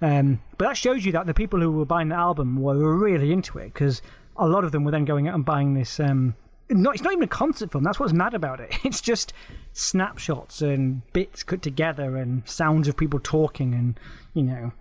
[0.00, 3.32] Um, but that shows you that the people who were buying the album were really
[3.32, 4.00] into it because
[4.36, 6.00] a lot of them were then going out and buying this.
[6.00, 6.34] Um,
[6.70, 7.84] not, it's not even a concert film.
[7.84, 8.74] That's what's mad about it.
[8.84, 9.32] It's just
[9.72, 14.00] snapshots and bits cut together and sounds of people talking and
[14.34, 14.72] you know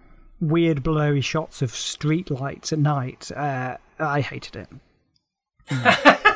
[0.42, 3.32] weird blurry shots of street lights at night.
[3.32, 4.70] Uh, I hated it.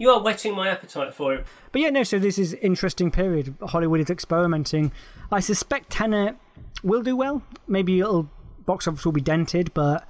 [0.00, 1.46] You are whetting my appetite for it.
[1.72, 2.04] But yeah, no.
[2.04, 3.54] So this is interesting period.
[3.62, 4.92] Hollywood is experimenting.
[5.30, 6.36] I suspect Tenet
[6.82, 7.42] will do well.
[7.68, 8.30] Maybe it'll
[8.64, 10.08] box office will be dented, but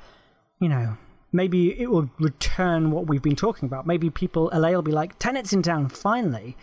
[0.61, 0.97] you know,
[1.33, 3.87] maybe it will return what we've been talking about.
[3.87, 6.57] Maybe people LA will be like, Tenet's in town finally.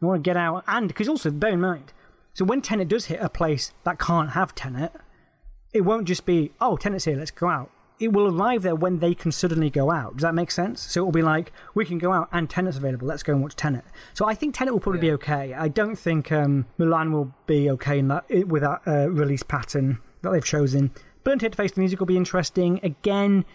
[0.00, 1.92] I want to get out, and because also bear in mind,
[2.34, 4.92] so when Tenet does hit a place that can't have Tenet,
[5.72, 7.70] it won't just be oh Tenet's here, let's go out.
[7.98, 10.16] It will arrive there when they can suddenly go out.
[10.16, 10.82] Does that make sense?
[10.82, 13.06] So it will be like we can go out and Tenet's available.
[13.06, 13.84] Let's go and watch Tenet.
[14.12, 15.54] So I think Tenet will probably be okay.
[15.54, 19.98] I don't think um, Mulan will be okay in that with that uh, release pattern
[20.20, 20.90] that they've chosen.
[21.24, 22.80] Bill and Ted Face the Music will be interesting.
[22.82, 23.46] Again,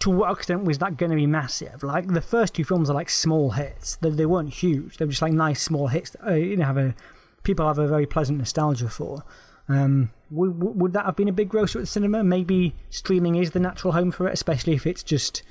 [0.00, 1.82] to what extent was that going to be massive?
[1.82, 3.96] Like the first two films are like small hits.
[3.96, 4.96] They, they weren't huge.
[4.96, 6.10] They were just like nice small hits.
[6.10, 6.94] That, uh, you know, have a
[7.42, 9.22] people have a very pleasant nostalgia for.
[9.68, 12.24] Um, would, would that have been a big grosser at the cinema?
[12.24, 15.42] Maybe streaming is the natural home for it, especially if it's just,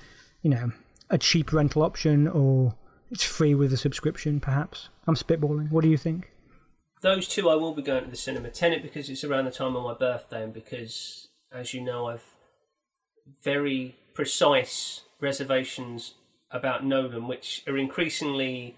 [0.41, 0.71] you know,
[1.09, 2.75] a cheap rental option or
[3.11, 4.39] it's free with a subscription.
[4.39, 5.71] Perhaps I'm spitballing.
[5.71, 6.31] What do you think?
[7.01, 8.49] Those two I will be going to the cinema.
[8.49, 12.35] Tenet because it's around the time of my birthday and because, as you know, I've
[13.43, 16.15] very precise reservations
[16.51, 18.75] about Nolan, which are increasingly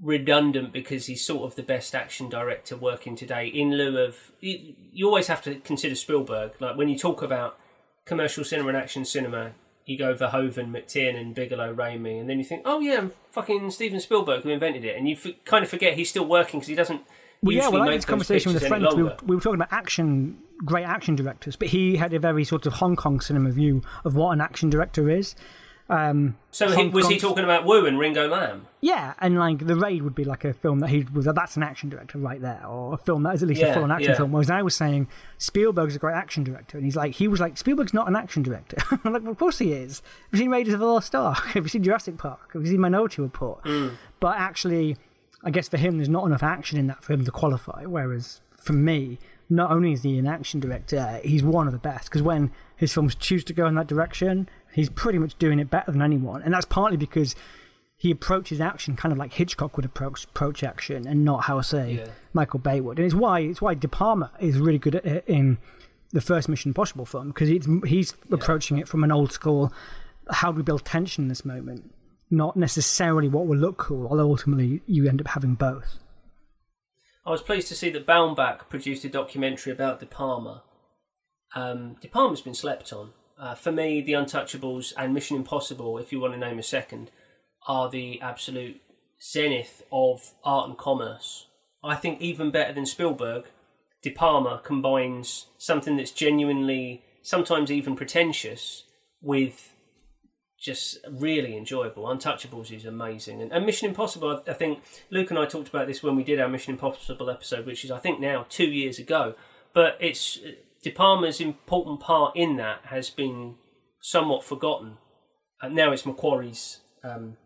[0.00, 3.46] redundant because he's sort of the best action director working today.
[3.46, 6.52] In lieu of, you, always have to consider Spielberg.
[6.60, 7.58] Like when you talk about
[8.04, 9.52] commercial cinema and action cinema,
[9.86, 14.42] you go Verhoeven, McTiernan, Bigelow, Raimi, and then you think, oh yeah, fucking Steven Spielberg
[14.42, 17.02] who invented it, and you f- kind of forget he's still working because he doesn't.
[17.42, 18.86] Well, yeah, well, I had this conversation with a friend.
[18.94, 22.44] We were, we were talking about action, great action directors, but he had a very
[22.44, 25.34] sort of Hong Kong cinema view of what an action director is.
[25.88, 28.66] Um, So he, was he talking about Woo and Ringo Lam?
[28.80, 31.62] Yeah, and like the raid would be like a film that he was that's an
[31.62, 34.10] action director right there, or a film that is at least a full on action
[34.10, 34.16] yeah.
[34.16, 34.32] film.
[34.32, 35.08] Whereas I was saying
[35.38, 38.42] Spielberg's a great action director, and he's like he was like Spielberg's not an action
[38.42, 38.76] director.
[39.04, 40.00] I'm like, well, of course he is.
[40.30, 41.44] Have you seen Raiders of the Lost Ark?
[41.48, 42.52] Have you seen Jurassic Park?
[42.52, 43.62] Have you seen Minority Report?
[43.64, 43.96] Mm.
[44.18, 44.96] But actually,
[45.44, 47.84] I guess for him, there's not enough action in that for him to qualify.
[47.84, 49.18] Whereas for me,
[49.50, 52.04] not only is he an action director, he's one of the best.
[52.04, 55.68] Because when his films choose to go in that direction, he's pretty much doing it
[55.70, 56.42] better than anyone.
[56.42, 57.34] And that's partly because
[57.96, 61.92] he approaches action kind of like Hitchcock would approach approach action, and not how say
[61.94, 62.06] Yeah.
[62.32, 62.98] Michael Bay would.
[62.98, 65.58] And it's why it's why De Palma is really good at in
[66.12, 69.72] the first Mission Impossible film because he's he's approaching it from an old school.
[70.30, 71.94] How do we build tension in this moment?
[72.32, 75.98] Not necessarily what will look cool, although ultimately you end up having both.
[77.26, 80.62] I was pleased to see that Baumbach produced a documentary about De Palma.
[81.54, 83.10] Um, De Palma's been slept on.
[83.38, 87.10] Uh, for me, The Untouchables and Mission Impossible, if you want to name a second,
[87.68, 88.80] are the absolute
[89.22, 91.48] zenith of art and commerce.
[91.84, 93.50] I think even better than Spielberg,
[94.02, 98.84] De Palma combines something that's genuinely, sometimes even pretentious,
[99.20, 99.71] with
[100.62, 102.04] just really enjoyable.
[102.04, 104.42] Untouchables is amazing, and, and Mission Impossible.
[104.46, 107.28] I, I think Luke and I talked about this when we did our Mission Impossible
[107.28, 109.34] episode, which is I think now two years ago.
[109.74, 110.38] But it's
[110.82, 113.56] De Palma's important part in that has been
[114.00, 114.98] somewhat forgotten,
[115.60, 117.36] and now it's McQuarrie's um,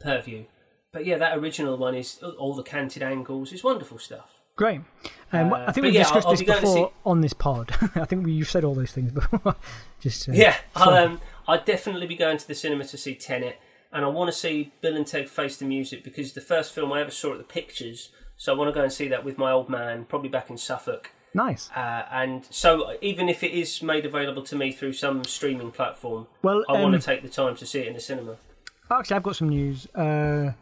[0.00, 0.44] purview.
[0.92, 3.52] But yeah, that original one is all the canted angles.
[3.52, 4.40] It's wonderful stuff.
[4.56, 4.80] Great.
[5.32, 7.72] Um, Uh, I think we've yeah, discussed I'll- I'll this be before on this pod.
[7.94, 9.54] I think we, you've said all those things before.
[10.00, 11.20] Just uh, Yeah, I'll, um,
[11.50, 13.58] I'd definitely be going to the cinema to see Tenet,
[13.92, 16.92] and I want to see Bill and Ted Face the Music because the first film
[16.92, 18.10] I ever saw at the pictures.
[18.36, 20.56] So I want to go and see that with my old man, probably back in
[20.56, 21.10] Suffolk.
[21.34, 21.68] nice.
[21.74, 26.28] Uh, and so even if it is made available to me through some streaming platform,
[26.40, 28.36] Well, I want um, to take the time to see it in the cinema.
[28.88, 29.86] Actually, I've got some news.
[29.94, 30.52] Uh,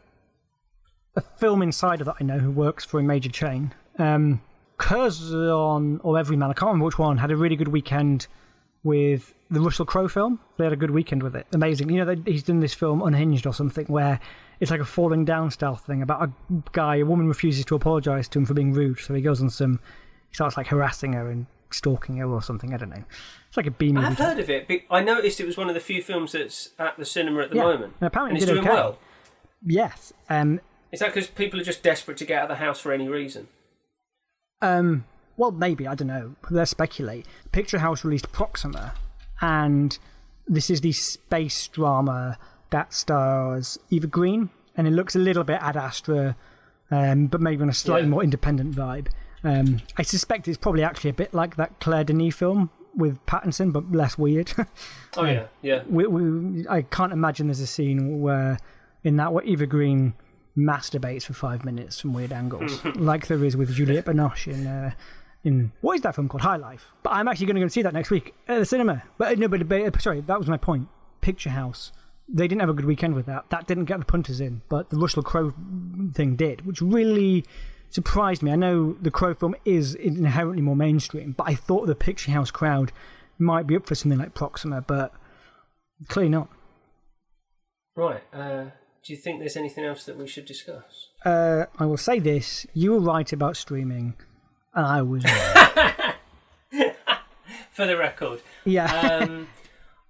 [1.17, 4.41] a film insider that I know who works for a major chain, um,
[4.79, 8.27] Curzon or Everyman, I can't remember which one, had a really good weekend
[8.85, 10.41] with the Russell Crowe film.
[10.57, 11.47] They had a good weekend with it.
[11.53, 11.91] Amazing.
[11.91, 14.21] You know, they, he's done this film, Unhinged or something, where
[14.61, 16.33] it's like a falling down style thing about a
[16.73, 19.51] guy, a woman refuses to apologise to him for being rude, so he goes on
[19.51, 19.81] some,
[20.29, 22.73] he starts like harassing her and stalking her or something.
[22.75, 23.05] I don't know.
[23.49, 24.07] It's like a B movie.
[24.07, 24.69] I've heard of it.
[24.69, 27.51] but I noticed it was one of the few films that's at the cinema at
[27.51, 28.75] the Yeah, moment, and apparently and it's doing okay.
[28.75, 28.99] well.
[29.65, 30.13] Yes.
[30.29, 30.61] Um,
[30.93, 33.09] Is that because people are just desperate to get out of the house for any
[33.09, 33.49] reason?
[34.61, 35.05] Um,
[35.39, 36.35] well, maybe I don't know.
[36.51, 37.25] Let's speculate.
[37.53, 38.93] Picture House released Proxima,
[39.41, 39.99] and
[40.47, 42.37] this is the space drama
[42.71, 46.37] that stars Eva Green, and it looks a little bit Ad Astra,
[46.91, 48.11] um, but maybe on a slightly Yeah.
[48.11, 49.09] more independent vibe.
[49.45, 53.73] Um, I suspect it's probably actually a bit like that Claire Denis film with Pattinson,
[53.73, 54.53] but less weird.
[55.17, 55.83] Oh yeah, yeah.
[55.89, 58.59] we, we, I can't imagine there's a scene where,
[59.03, 60.15] in that, where Eva Green
[60.57, 64.91] masturbates for five minutes from weird angles, like there is with Juliette Binoche in uh,
[65.45, 66.43] in what is that film called?
[66.43, 66.93] High Life.
[67.03, 69.03] But I'm actually going to go and see that next week at the cinema.
[69.17, 70.89] But no, but, but uh, sorry, that was my point.
[71.21, 71.93] Picture House.
[72.29, 73.49] They didn't have a good weekend with that.
[73.51, 75.55] That didn't get the punters in, but the Russell Crowe
[76.13, 77.45] thing did, which really
[77.89, 78.53] surprised me.
[78.53, 82.51] I know the Crowe film is inherently more mainstream, but I thought the Picture House
[82.51, 82.93] crowd
[83.39, 85.15] might be up for something like Proxima, but
[86.09, 86.49] clearly not.
[87.97, 88.23] Right.
[88.33, 88.67] Uh,
[89.05, 91.09] do you think there's anything else that we should discuss?
[91.25, 94.15] Uh, I will say this: you were right about streaming,
[94.75, 95.25] and I was.
[97.73, 98.93] For the record, yeah.
[98.93, 99.47] um,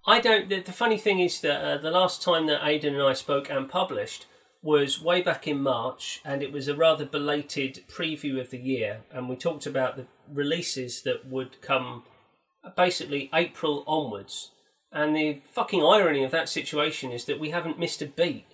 [0.06, 0.48] I don't.
[0.48, 3.50] The, the funny thing is that uh, the last time that Aidan and I spoke
[3.50, 4.24] and published
[4.62, 9.02] was way back in March, and it was a rather belated preview of the year,
[9.12, 12.04] and we talked about the releases that would come
[12.76, 14.50] basically April onwards.
[14.90, 18.46] And the fucking irony of that situation is that we haven't missed a beat.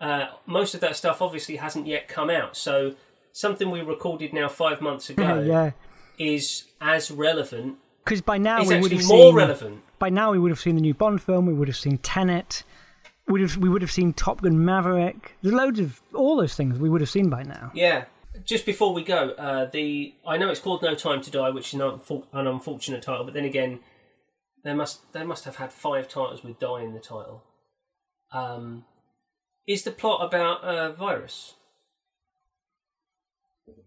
[0.00, 2.94] Uh, most of that stuff obviously hasn't yet come out, so
[3.32, 5.70] something we recorded now five months ago yeah.
[6.18, 7.76] is as relevant.
[8.04, 9.34] Because by now we would actually have more seen.
[9.34, 9.82] relevant.
[9.98, 11.46] By now we would have seen the new Bond film.
[11.46, 12.64] We would have seen Tenet.
[13.28, 15.36] Would have we would have seen Top Gun Maverick.
[15.42, 17.70] There's loads of all those things we would have seen by now.
[17.74, 18.06] Yeah.
[18.44, 21.68] Just before we go, uh, the I know it's called No Time to Die, which
[21.68, 23.80] is an, unfor- an unfortunate title, but then again,
[24.64, 27.44] they must they must have had five titles with die in the title.
[28.32, 28.84] Um,
[29.68, 31.54] is the plot about a virus?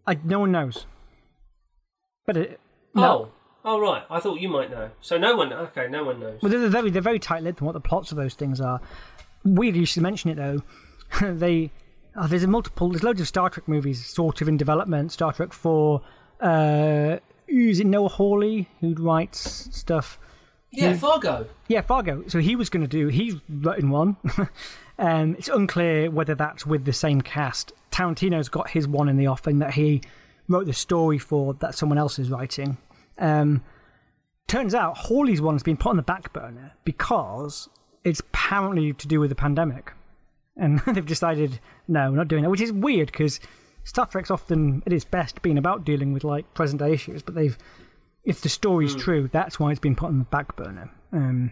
[0.07, 0.85] I, no one knows.
[2.25, 2.59] But it,
[2.93, 3.03] no.
[3.03, 3.31] Oh,
[3.63, 4.03] oh right.
[4.09, 4.91] I thought you might know.
[5.01, 5.51] So no one.
[5.51, 6.41] Okay, no one knows.
[6.41, 8.81] Well, they're very they're very tight lipped on what the plots of those things are.
[9.43, 10.61] Weird you should mention it though.
[11.33, 11.71] they
[12.15, 15.11] oh, there's a multiple there's loads of Star Trek movies sort of in development.
[15.11, 16.01] Star Trek Four.
[16.39, 20.19] Uh, is it Noah Hawley who writes stuff?
[20.75, 21.47] Yeah, Fargo.
[21.67, 22.23] Yeah, Fargo.
[22.27, 23.07] So he was going to do.
[23.07, 24.17] He's written one.
[24.99, 27.73] um, it's unclear whether that's with the same cast.
[27.91, 30.01] Tarantino's got his one in the offing that he
[30.47, 32.77] wrote the story for that someone else is writing.
[33.17, 33.63] Um,
[34.47, 37.69] turns out Hawley's one's been put on the back burner because
[38.03, 39.93] it's apparently to do with the pandemic.
[40.57, 43.39] and they've decided no, we're not doing that, which is weird because
[43.83, 47.35] Star Trek's often at its best been about dealing with like present day issues, but
[47.35, 47.57] they've
[48.25, 50.89] if the story's true, that's why it's been put on the back burner.
[51.11, 51.51] Um,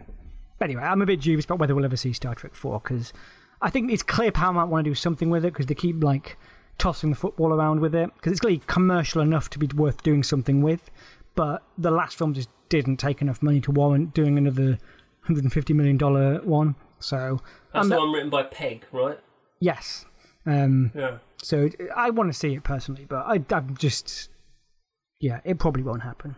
[0.59, 3.13] anyway, I'm a bit dubious about whether we'll ever see Star Trek 4 because
[3.61, 6.37] I think it's clear Paramount want to do something with it because they keep like
[6.79, 10.23] tossing the football around with it because it's clearly commercial enough to be worth doing
[10.23, 10.89] something with.
[11.35, 14.79] But the last film just didn't take enough money to warrant doing another
[15.25, 16.75] 150 million dollar one.
[16.99, 17.41] So
[17.73, 19.19] That's I'm the one written by Pegg, right?
[19.59, 20.05] yes.
[20.45, 21.19] Um, Yeah.
[21.41, 24.29] so I want to see it personally, but I, I'm just
[25.21, 26.35] yeah, it probably won't happen.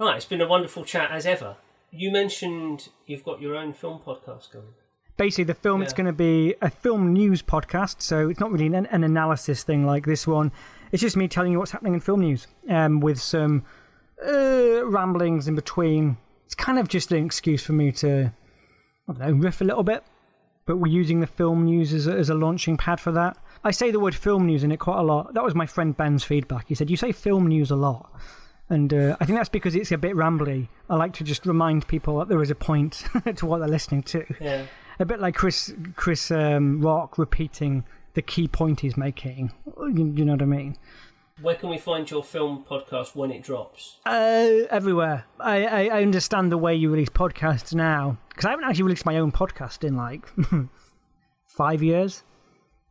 [0.00, 1.56] Right, it's been a wonderful chat as ever.
[1.90, 4.74] You mentioned you've got your own film podcast going.
[5.16, 8.66] basically the film it's going to be a film news podcast so it's not really
[8.66, 10.52] an, an analysis thing like this one.
[10.92, 13.64] It's just me telling you what's happening in film news um, with some
[14.24, 16.16] uh, ramblings in between.
[16.46, 18.32] It's kind of just an excuse for me to
[19.08, 20.04] i don't know riff a little bit
[20.64, 23.36] but we're using the film news as a, as a launching pad for that.
[23.64, 25.34] I say the word film news in it quite a lot.
[25.34, 26.68] That was my friend ben's feedback.
[26.68, 28.12] He said you say film news a lot
[28.70, 30.68] and uh, I think that's because it's a bit rambly.
[30.90, 33.04] I like to just remind people that there is a point
[33.36, 34.64] to what they're listening to Yeah.
[34.98, 37.84] a bit like Chris Chris um, Rock repeating
[38.14, 39.52] the key point he's making.
[39.78, 40.76] You, you know what I mean?
[41.40, 43.98] Where can we find your film podcast when it drops?
[44.04, 45.24] Uh, everywhere.
[45.38, 49.06] I, I, I understand the way you release podcasts now because I haven't actually released
[49.06, 50.26] my own podcast in like
[51.46, 52.24] five years.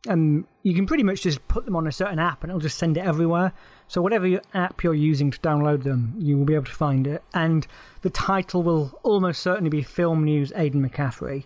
[0.06, 2.78] And you can pretty much just put them on a certain app and it'll just
[2.78, 3.52] send it everywhere.
[3.88, 7.22] So whatever app you're using to download them, you will be able to find it.
[7.32, 7.66] And
[8.02, 11.44] the title will almost certainly be Film News Aidan McCaffrey.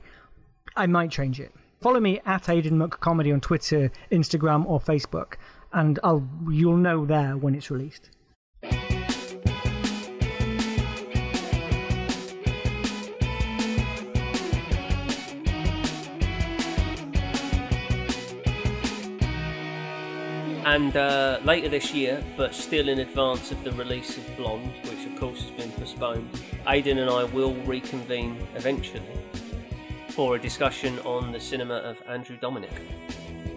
[0.77, 1.53] I might change it.
[1.81, 5.35] Follow me at Aidan McComedy on Twitter, Instagram, or Facebook,
[5.73, 8.11] and I'll you'll know there when it's released.
[20.73, 25.05] And uh, later this year, but still in advance of the release of Blonde, which
[25.05, 26.27] of course has been postponed,
[26.67, 29.03] Aidan and I will reconvene eventually
[30.09, 32.71] for a discussion on the cinema of Andrew Dominik.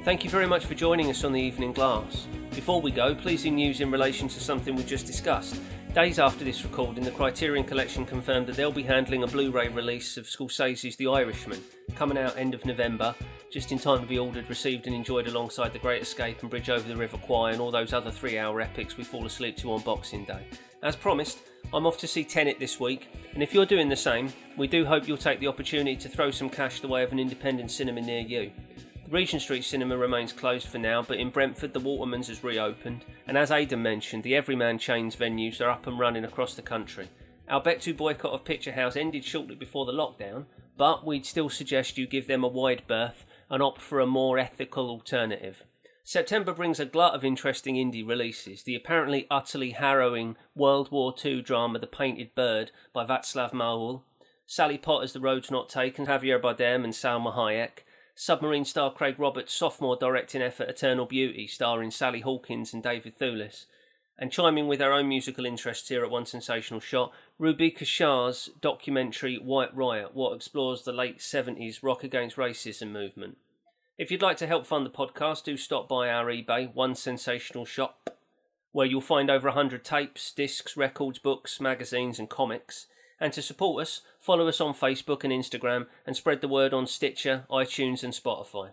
[0.04, 2.28] Thank you very much for joining us on the Evening Glass.
[2.50, 5.62] Before we go, pleasing news in relation to something we just discussed.
[5.96, 9.70] Days after this recording, the Criterion Collection confirmed that they'll be handling a Blu ray
[9.70, 11.64] release of Scorsese's The Irishman,
[11.96, 13.16] coming out end of November,
[13.50, 16.70] just in time to be ordered, received, and enjoyed alongside The Great Escape and Bridge
[16.70, 19.72] Over the River Kwai and all those other three hour epics we fall asleep to
[19.72, 20.46] on Boxing Day.
[20.84, 21.40] As promised,
[21.74, 24.84] I'm off to see Tenet this week, and if you're doing the same, we do
[24.84, 28.02] hope you'll take the opportunity to throw some cash the way of an independent cinema
[28.02, 28.52] near you.
[29.10, 33.38] Regent Street Cinema remains closed for now, but in Brentford the Waterman's has reopened, and
[33.38, 37.10] as Aidan mentioned, the Everyman Chains venues are up and running across the country.
[37.48, 40.46] Our Bet to boycott of Picture House ended shortly before the lockdown,
[40.76, 44.40] but we'd still suggest you give them a wide berth and opt for a more
[44.40, 45.64] ethical alternative.
[46.04, 48.64] September brings a glut of interesting indie releases.
[48.64, 54.02] The apparently utterly harrowing World War II drama The Painted Bird by Václav Marhoul,
[54.48, 57.85] Sally Potter's The Road's Not Taken, Javier Bardem and Salma Hayek,
[58.18, 63.66] Submarine star Craig Roberts' sophomore directing effort Eternal Beauty, starring Sally Hawkins and David Thewlis.
[64.18, 69.36] And chiming with our own musical interests here at One Sensational Shot, Rubika Shah's documentary
[69.36, 73.38] White Riot, what explores the late 70s rock against racism movement.
[73.98, 77.66] If you'd like to help fund the podcast, do stop by our eBay, One Sensational
[77.66, 78.18] Shop,
[78.72, 82.88] where you'll find over 100 tapes, discs, records, books, magazines, and comics.
[83.20, 86.88] And to support us, follow us on Facebook and Instagram and spread the word on
[86.88, 88.72] Stitcher, iTunes, and Spotify.